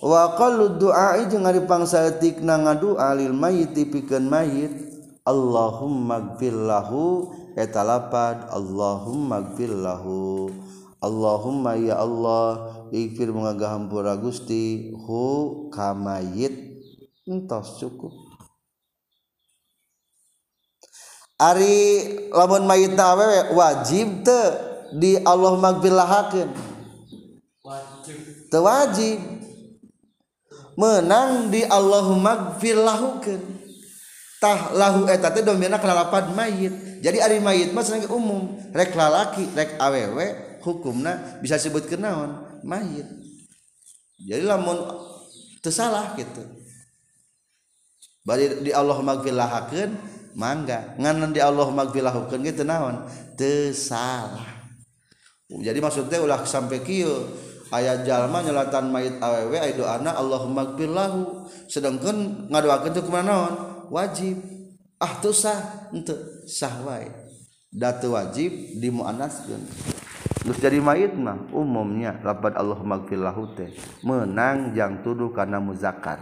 [0.00, 4.72] wa qallu du'ai jeung ari pangsaeutikna ngadua lil mayit pikeun mayit
[5.28, 7.28] Allahumma gfir lahu
[7.60, 10.48] eta lapad Allahumma gfir lahu
[10.98, 16.56] Allahumma ya Allah ikfir mengagah hampura Gusti hu kamayit
[17.28, 18.21] entos cukup
[21.42, 24.40] Ari lamun mayitna awewe wajib te
[24.94, 26.50] di Allah magfirlahakeun.
[28.46, 29.18] Te wajib.
[30.78, 33.42] Menang di Allah magfirlahukeun.
[34.38, 37.02] Tah lahu eta teh domina kana lapad mayit.
[37.02, 43.06] Jadi ari mayit mah senang umum, rek lalaki, rek awewe hukumna bisa sebut naon mayit.
[44.22, 44.78] Jadi lamun
[45.58, 46.46] teu salah gitu.
[48.22, 50.96] Bari di Allah magfirlahakeun mangga.
[50.98, 53.04] Nganan di Allah magfirlahukeun gitu naon?
[53.38, 54.48] Teu salah.
[55.48, 57.28] Jadi maksudnya ulah sampai kieu.
[57.72, 63.54] Aya jalma nyelatan mayit awewe aya doana Allahumma gfirlahu sedangkan ngadoakeun teh kumaha naon?
[63.88, 64.40] Wajib.
[65.00, 65.88] Ah teu sah.
[65.88, 67.22] Henteu sah wae.
[67.80, 68.52] Wajib
[68.84, 69.64] dimuannaskeun
[70.42, 73.72] Terus jadi mayit mah umumnya lapat Allah magfirlahu teh
[74.04, 76.20] menang jang tuduh karena muzakkar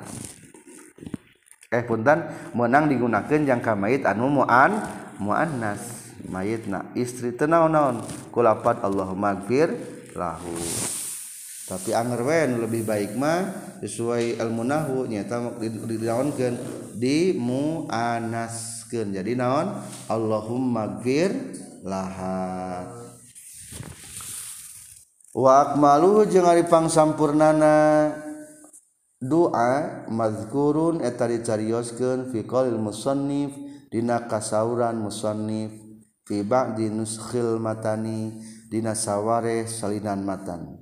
[1.70, 4.82] eh puntan menang digunakan jangka mayit anu mu'an
[5.22, 6.02] mu'annas.
[6.26, 8.02] Mayit na istri tenaon-naon
[8.34, 9.72] kulapat Allahumma gfir
[10.18, 10.52] lahu.
[11.70, 13.46] Tapi anger wen lebih baik mah
[13.80, 16.54] sesuai ilmu nahu nyata dinaonkeun
[16.98, 19.78] di muannaskeun jadi naon?
[20.10, 21.30] Allahumma gfir
[21.86, 22.90] laha.
[25.30, 28.10] Wa akmaluhu jeung ari pangsampurnana
[29.20, 33.52] doa mazkurun etari dicarioskeun fi qaulil musannif
[33.92, 35.76] dina kasauran musannif
[36.24, 38.40] fi ba'di nuskhil matani
[38.72, 40.80] dina saware salinan matan.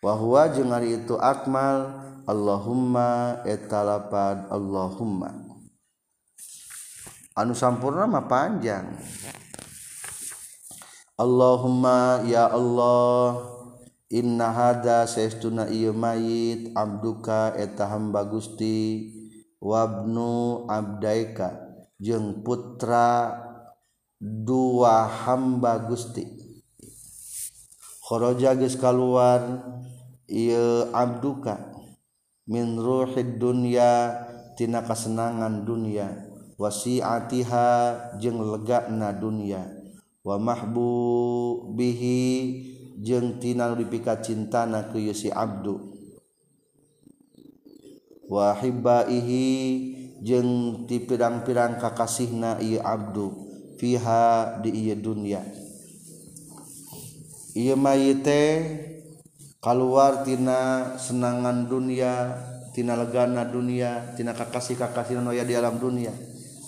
[0.00, 5.30] Wa huwa jeung ari itu akmal Allahumma etalapad Allahumma.
[7.38, 8.98] Anu sampurna mah panjang.
[11.16, 13.55] Allahumma ya Allah
[14.06, 19.10] Inna hada seestuna ieu mayit abduka eta hamba Gusti
[19.58, 21.58] wabnu abdaika
[21.98, 23.34] jeung putra
[24.22, 26.22] dua hamba Gusti.
[28.06, 29.42] Kharaja geus kaluar
[30.30, 31.74] ieu abduka
[32.46, 34.22] min ruhid dunya
[34.54, 37.66] tina kasenangan dunya wasiatiha
[38.22, 39.66] jeung legana dunya
[40.22, 40.94] wa mahbu
[41.74, 45.96] bihi jengtina dipika cintana ke Yusi Abdu.
[48.26, 49.46] Wahibaihi
[50.18, 53.30] jeung ti pirang-pirang kakasihna ieu abdu
[53.78, 55.44] fiha di ieu dunya
[57.54, 58.26] ieu mayit
[59.62, 62.34] kaluar tina senangan dunia
[62.74, 66.12] tina legana dunia tina kakasih-kakasih nu di alam dunia.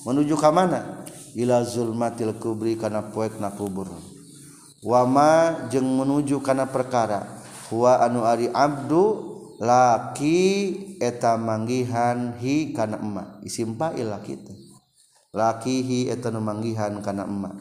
[0.08, 1.04] Menuju ka mana?
[1.36, 3.92] Ila zulmatil kubri kana poek na kubur.
[4.84, 7.38] wama jeung menuju kana perkara.
[7.68, 10.40] Wa anu ari Abdu laki
[11.02, 13.42] eta manggihan hi kana emma.
[13.44, 14.56] Isimpailah laki lakihi
[15.34, 17.59] laki hi eta nu manggihan kana emma.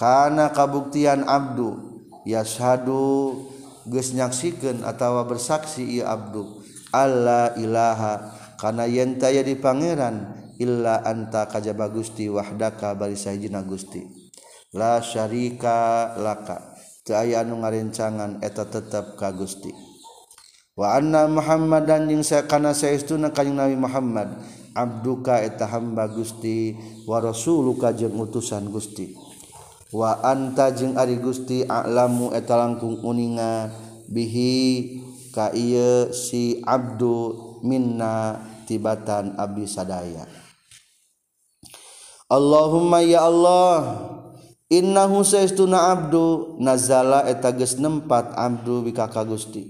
[0.00, 1.76] Kana kabuktian abdu
[2.24, 3.36] yashadu
[3.84, 6.64] geus nyaksikeun atawa bersaksi ieu abdu.
[6.90, 14.19] Alla ilaha kana yen taya di pangeran illa anta kajaba Gusti wahdaka bari sahijina Gusti.
[14.74, 16.70] la syarika laka.
[17.10, 19.74] Aya anu ngarencangan eta tetep ka Gusti.
[20.78, 24.30] Wa anna Muhammadan jeung sakana saestuna kanjing Nabi Muhammad
[24.78, 26.78] abduka eta hamba Gusti
[27.10, 29.10] wa rasuluka jeung utusan Gusti.
[29.90, 33.74] Wa anta jeung ari Gusti a'lamu eta langkung uninga
[34.06, 35.02] bihi
[35.34, 38.38] ka ieu si abdu minna
[38.70, 40.30] tibatan abdi sadaya.
[42.30, 43.78] Allahumma ya Allah
[44.70, 49.66] Innahu saistuna abdu nazala eta geus nempat abdu bika ka Gusti.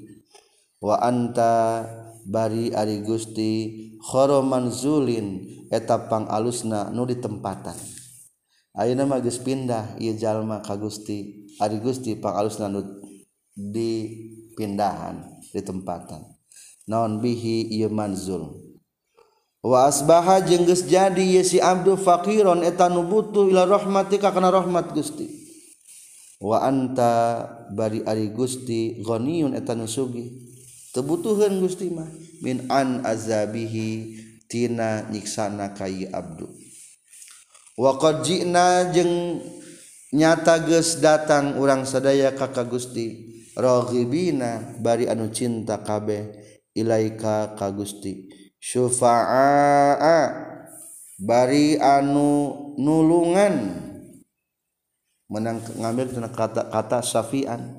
[0.76, 1.88] Wa anta
[2.28, 3.50] bari ari Gusti
[4.04, 5.40] khoroman zulin
[5.72, 7.80] eta pangalusna nu ditempatan.
[8.76, 11.48] Ayeuna mah geus pindah ieu jalma ka Gusti.
[11.56, 12.84] Ari Gusti pangalusna nu
[13.56, 16.22] dipindahan ditempatan di tempatan.
[16.86, 18.69] Naon bihi ieu manzul.
[19.60, 25.28] wasbaha jengges jadi Yesi Abdul Fakiron etanu butuh ila rahmatika karena rahmat Gusti.
[26.40, 27.44] Waanta
[27.76, 30.24] bari Ari Gusti goniun etanu sugi
[30.96, 32.08] tebutuhan Gusti mah
[32.40, 34.16] min an azabihi
[34.48, 36.48] tina nyiksana kayi Abdu.
[37.76, 39.44] Waqad jina jeng
[40.16, 46.40] nyata geus datang urang sadaya kakak Gusti raghibina bari anu cinta kabeh
[46.72, 48.39] ilaika ka Gusti.
[48.60, 50.18] syufa'a
[51.20, 53.88] bari anu nulungan.
[55.30, 57.76] Menang ngambil kata-kata syafi'an.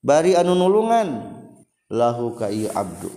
[0.00, 1.38] Bari anu nulungan.
[1.90, 3.10] Lahu ka abdu.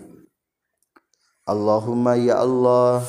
[1.45, 3.06] Allahumma ya Allah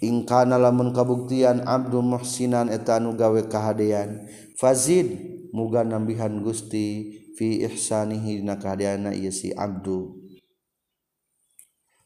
[0.00, 4.24] in kana lamun kabuktian abdu muhsinan eta anu gawe kahadean.
[4.56, 5.12] Fazid
[5.50, 10.23] muga nambihan Gusti fi ihsanihi dina kahadeana ieu si abdu.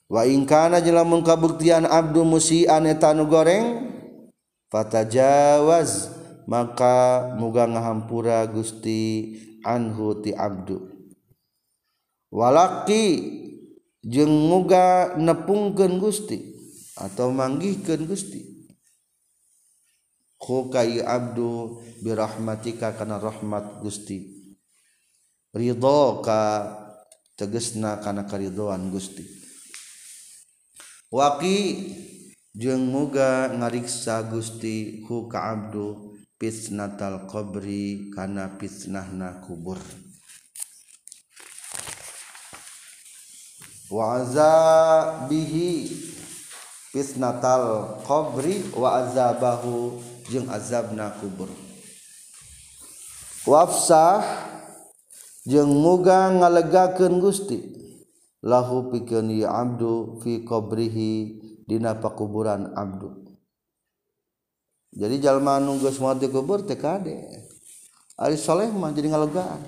[0.09, 3.89] wa ingkana jelamun kabuktian Abdul musian etanu goreng
[4.69, 6.13] Fata Jawaz
[6.49, 10.89] maka muga ngahampura Gusti anhu ti abdu.
[12.29, 13.05] Walaki
[14.05, 16.57] jeng muga nepungkeun Gusti
[16.97, 18.45] atau manggihkeun Gusti.
[20.37, 24.37] Hukai abdu birahmatika kana rahmat Gusti.
[25.53, 26.41] Ridho ka
[27.41, 29.25] tegesna kana karidoan Gusti.
[31.09, 31.89] waki
[32.53, 39.81] jeung muga ngariksa Gusti hu ka abdu fitnatal qabri kana fitnahna kubur.
[43.89, 45.89] Wa azabihi
[46.93, 49.97] fitnatal qabri wa azabahu
[50.29, 51.49] jeung azabna kubur.
[53.49, 54.21] Wafsah
[55.49, 57.78] jeung muga ngalegakeun Gusti.
[58.43, 63.29] Lahu pikeun ieu abdu fi qabrihi dina pakuburan abdu
[64.99, 67.21] jadi jalma anu geus mati kubur teh kade.
[68.19, 69.61] Ari soleh mah jadi ngalegaan.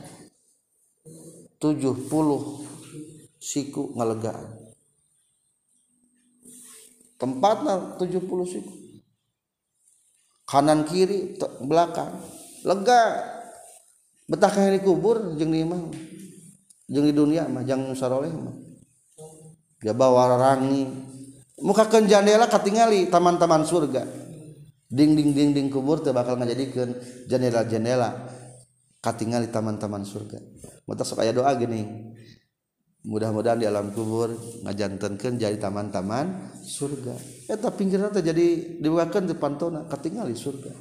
[1.61, 2.09] 70
[3.39, 4.49] siku ngalegaan.
[7.21, 8.73] Tempatnya 70 siku.
[10.49, 12.17] Kanan kiri belakang.
[12.65, 13.29] Lega.
[14.27, 15.79] Betah kahiri kubur jeung di mah.
[16.91, 18.57] Jeung di dunia mah jeung saroleh mah
[19.81, 20.86] gabawarangi
[21.61, 24.05] mukakan jandela katingali taman-taman surga.
[24.90, 26.98] Ding ding ding ding kubur teh bakal ngajadikeun
[27.31, 28.11] jendela-jendela
[28.98, 30.43] katingali taman-taman surga.
[30.85, 32.11] Mata sok aya doa geuning
[33.07, 34.35] mudah-mudahan di alam kubur
[34.66, 37.15] ngajantenkeun jadi taman-taman surga.
[37.48, 40.74] Eh, Eta pinggirna teh jadi dibukakeun di pantona katingali surga.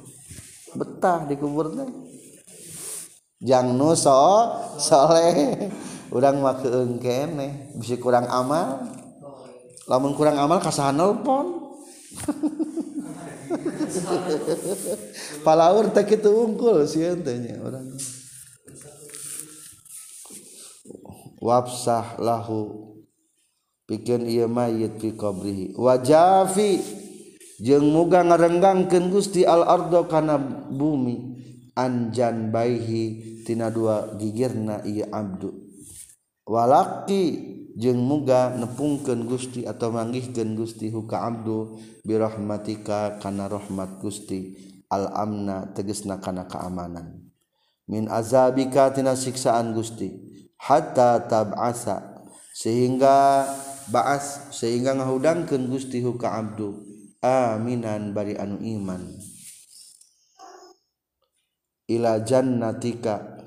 [0.74, 1.88] Betah di kubur teh
[3.40, 5.70] yang nuso soleh.
[6.10, 8.82] Urang mah keengkene bisa kurang amal.
[9.86, 11.70] Lamun kurang amal kasahan nelpon.
[15.46, 17.90] Palaur tak itu unggul sih entenya orang
[21.42, 22.86] wafsah lahu.
[23.88, 25.74] Pikeun ieu mayit fi qabrihi.
[25.74, 26.78] Wajafi
[27.58, 30.38] jeung muga ngarenggangkeun Gusti al ardo kana
[30.70, 31.34] bumi.
[31.74, 35.50] Anjan baihi tina dua gigirna ieu abdu.
[36.46, 41.74] Walaki jeung muga nepungkeun Gusti atau manggihkeun Gusti huka abdu
[42.06, 44.70] birahmatika kana rahmat Gusti.
[44.86, 47.26] Al amna tegesna kana keamanan.
[47.90, 50.14] Min azabika tina siksaan Gusti.
[50.54, 52.22] Hatta tab'asa
[52.54, 53.50] sehingga
[53.90, 56.86] baas sehingga ngahudangkeun Gusti huka abdu.
[57.18, 59.18] Aminan bari anu iman.
[61.90, 63.39] Ila jannatika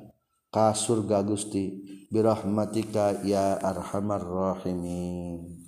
[0.54, 1.82] ka surga Gusti
[2.14, 5.66] birahmatika ya arhamar rahimin.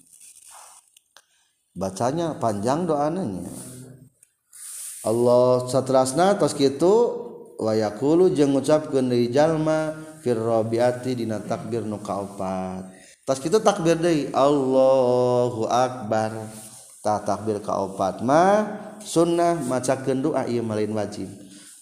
[1.73, 3.49] Bacanya panjang doanya
[5.03, 6.93] Allah satrasna tos kitu
[7.57, 12.93] wa yaqulu jeung ngucapkeun deui jalma firrobiati dina takbir nu kaopat.
[13.25, 16.45] Tas kita takbir deui Allahu akbar.
[17.01, 18.65] Tah takbir kaopat mah
[19.01, 21.29] sunnah macakeun doa ieu malin wajib.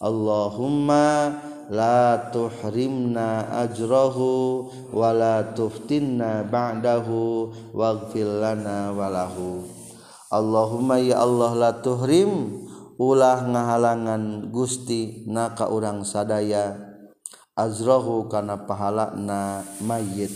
[0.03, 1.39] Allahumma
[1.72, 9.84] la tuhrimna ajrahu wa la tuftinna ba'dahu waghfir lana walahu
[10.34, 12.65] Allahumma ya Allah la tuhrim
[12.98, 16.73] ulah ngahalangan Gusti na ka urang sadaya.
[17.53, 20.34] Azrahu kana pahalana mayit.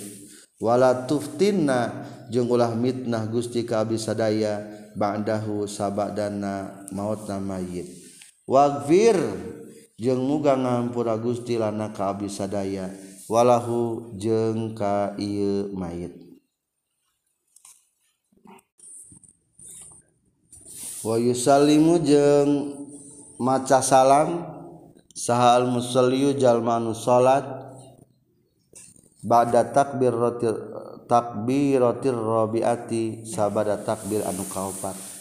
[0.62, 4.62] Wala tuftinna jeung ulah mitnah Gusti ka abdi sadaya.
[4.94, 7.90] Ba'dahu sabadana mautna mayit.
[8.46, 9.18] Waghfir.
[9.98, 12.94] jeung muga ngampura Gusti lana kabisadaya
[13.26, 16.14] walahu jeung ka ieu mayit.
[21.02, 22.52] Wa yusallimu jeung
[23.42, 24.46] maca salam
[25.18, 27.46] sahal musalliu jalmanu salat
[29.26, 30.54] ba'da takbir rotir
[31.10, 35.17] takbiratir rabiati sabada takbir anu kaopat.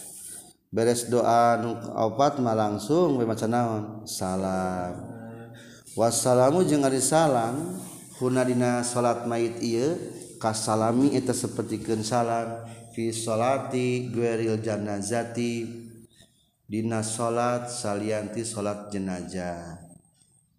[0.67, 1.55] beres doa
[1.95, 4.03] opat mah langsung maca naon?
[4.03, 5.15] Salam.
[5.97, 7.79] Wassalamu jeung ari salam
[8.21, 9.97] hunadina salat mayit ieu
[10.37, 15.65] kasalami eta sapertikeun salam fi salati gueril janazati
[16.69, 19.81] dina salat salianti salat jenazah.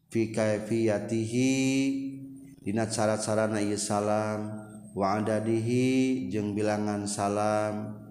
[0.08, 1.52] Fi kaifiyatihi
[2.64, 4.66] dina cara-carana ieu salam.
[4.98, 8.07] Wa adadihi jeung bilangan salam.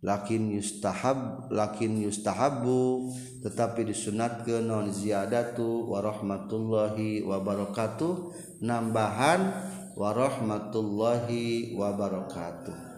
[0.00, 3.12] lakin yustahab lakin yustahabu
[3.44, 8.32] tetapi disunat non ziyadatu warahmatullahi wabarakatuh
[8.64, 9.52] nambahan
[9.96, 12.90] warahmatullahi wabarakatuh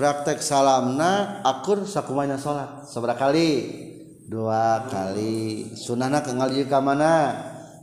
[0.00, 3.52] praktek salamna akur sakumanya sholat seberapa kali.
[4.30, 5.74] Dua kali.
[5.76, 6.32] Sunahna ke
[6.70, 7.36] ka mana?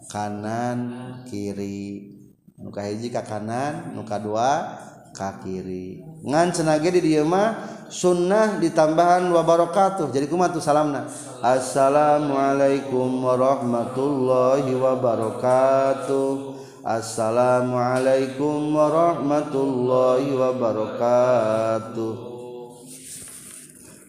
[0.10, 0.80] Kanan
[1.28, 2.16] kiri.
[2.58, 4.80] Nuka hiji ka kanan nuka dua
[5.18, 6.06] ka kiri.
[6.22, 7.58] Ngan cenage di dieu mah
[7.90, 11.10] sunnah ditambahan wa barakatuh jadi kumaha tuh salamna?
[11.42, 16.62] Assalamualaikum warahmatullahi wabarakatuh.
[16.86, 22.14] Assalamualaikum warahmatullahi wabarakatuh.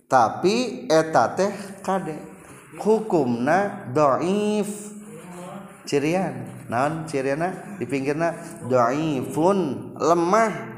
[0.08, 2.16] Tapi eta teh kade
[2.80, 4.94] hukumna dhaif
[5.84, 8.36] cirian naon ciriana di pinggirna
[8.68, 10.77] dhaifun lemah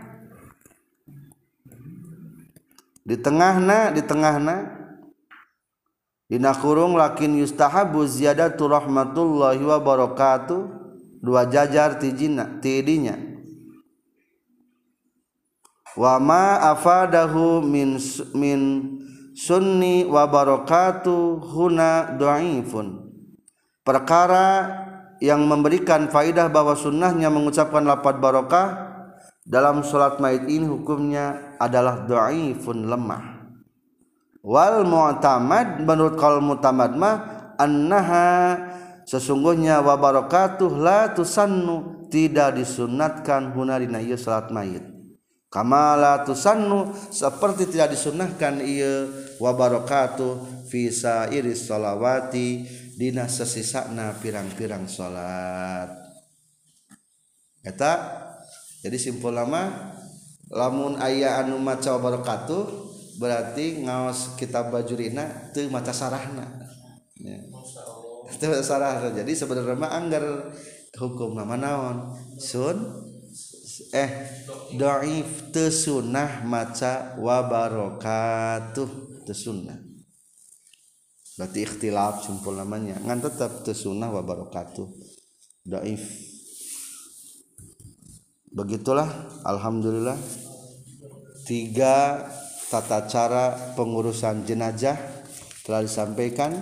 [3.11, 4.79] di tengahna di tengahna.
[6.31, 10.79] Dina kurung lakin yustahabu ziyadatu rahmatullahi wa barakatuh.
[11.19, 13.19] Dua jajar tijina tidinya
[15.99, 17.99] wa ma afadahu min
[18.37, 18.61] min
[19.35, 23.11] sunni wa barakatuh huna dhaifun
[23.83, 24.71] perkara
[25.19, 28.89] yang memberikan faidah bahwa sunnahnya mengucapkan lapad barokah
[29.45, 33.25] dalam salat mayit ini hukumnya adalah dhaifun lemah.
[34.41, 37.17] Wal mu'tamad menurut kaul mu'tamad mah
[37.61, 38.57] annaha
[39.05, 44.83] sesungguhnya wa barakatuh la tusannu tidak disunatkan hunarina ieu salat mayit.
[45.53, 52.65] Kama la tusannu seperti tidak disunahkan ieu wa barakatuh fi sairis salawati
[52.97, 55.91] dina sesisana pirang-pirang salat.
[57.61, 57.93] Eta?
[58.81, 59.93] Jadi simpul lama
[60.51, 62.67] lamun ayah anu maca barokatuh
[63.23, 66.47] berarti ngaos kitab bajurina teu maca sarahna.
[67.23, 67.39] Ya.
[68.41, 69.15] teu sarahna.
[69.15, 70.25] Jadi sebenarnya mah anggar
[70.99, 71.97] hukum nama naon?
[72.41, 72.83] Sun
[73.95, 74.11] eh
[74.75, 75.71] doif teu
[76.45, 78.91] maca wa barokatuh
[79.23, 79.55] teu
[81.39, 83.01] berarti ikhtilaf simpul namanya.
[83.01, 84.89] Ngan tetap teu sunnah wa barokatuh
[85.65, 86.30] doif.
[88.51, 89.09] Begitulah
[89.47, 90.19] Alhamdulillah.
[91.47, 92.27] Tiga
[92.71, 94.95] tata cara pengurusan jenazah
[95.67, 96.55] telah disampaikan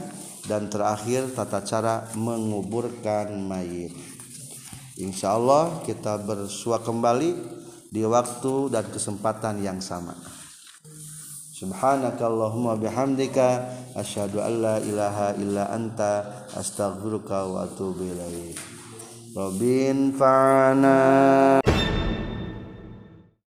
[0.49, 3.93] dan terakhir tata cara menguburkan mayit.
[4.97, 7.37] Insya Allah kita bersua kembali
[7.93, 10.17] di waktu dan kesempatan yang sama.
[11.59, 13.67] Subhanakallahumma bihamdika
[13.99, 18.59] asyhadu an la ilaha illa anta astaghfiruka wa atubu ilaik.
[19.35, 21.59] Robin fana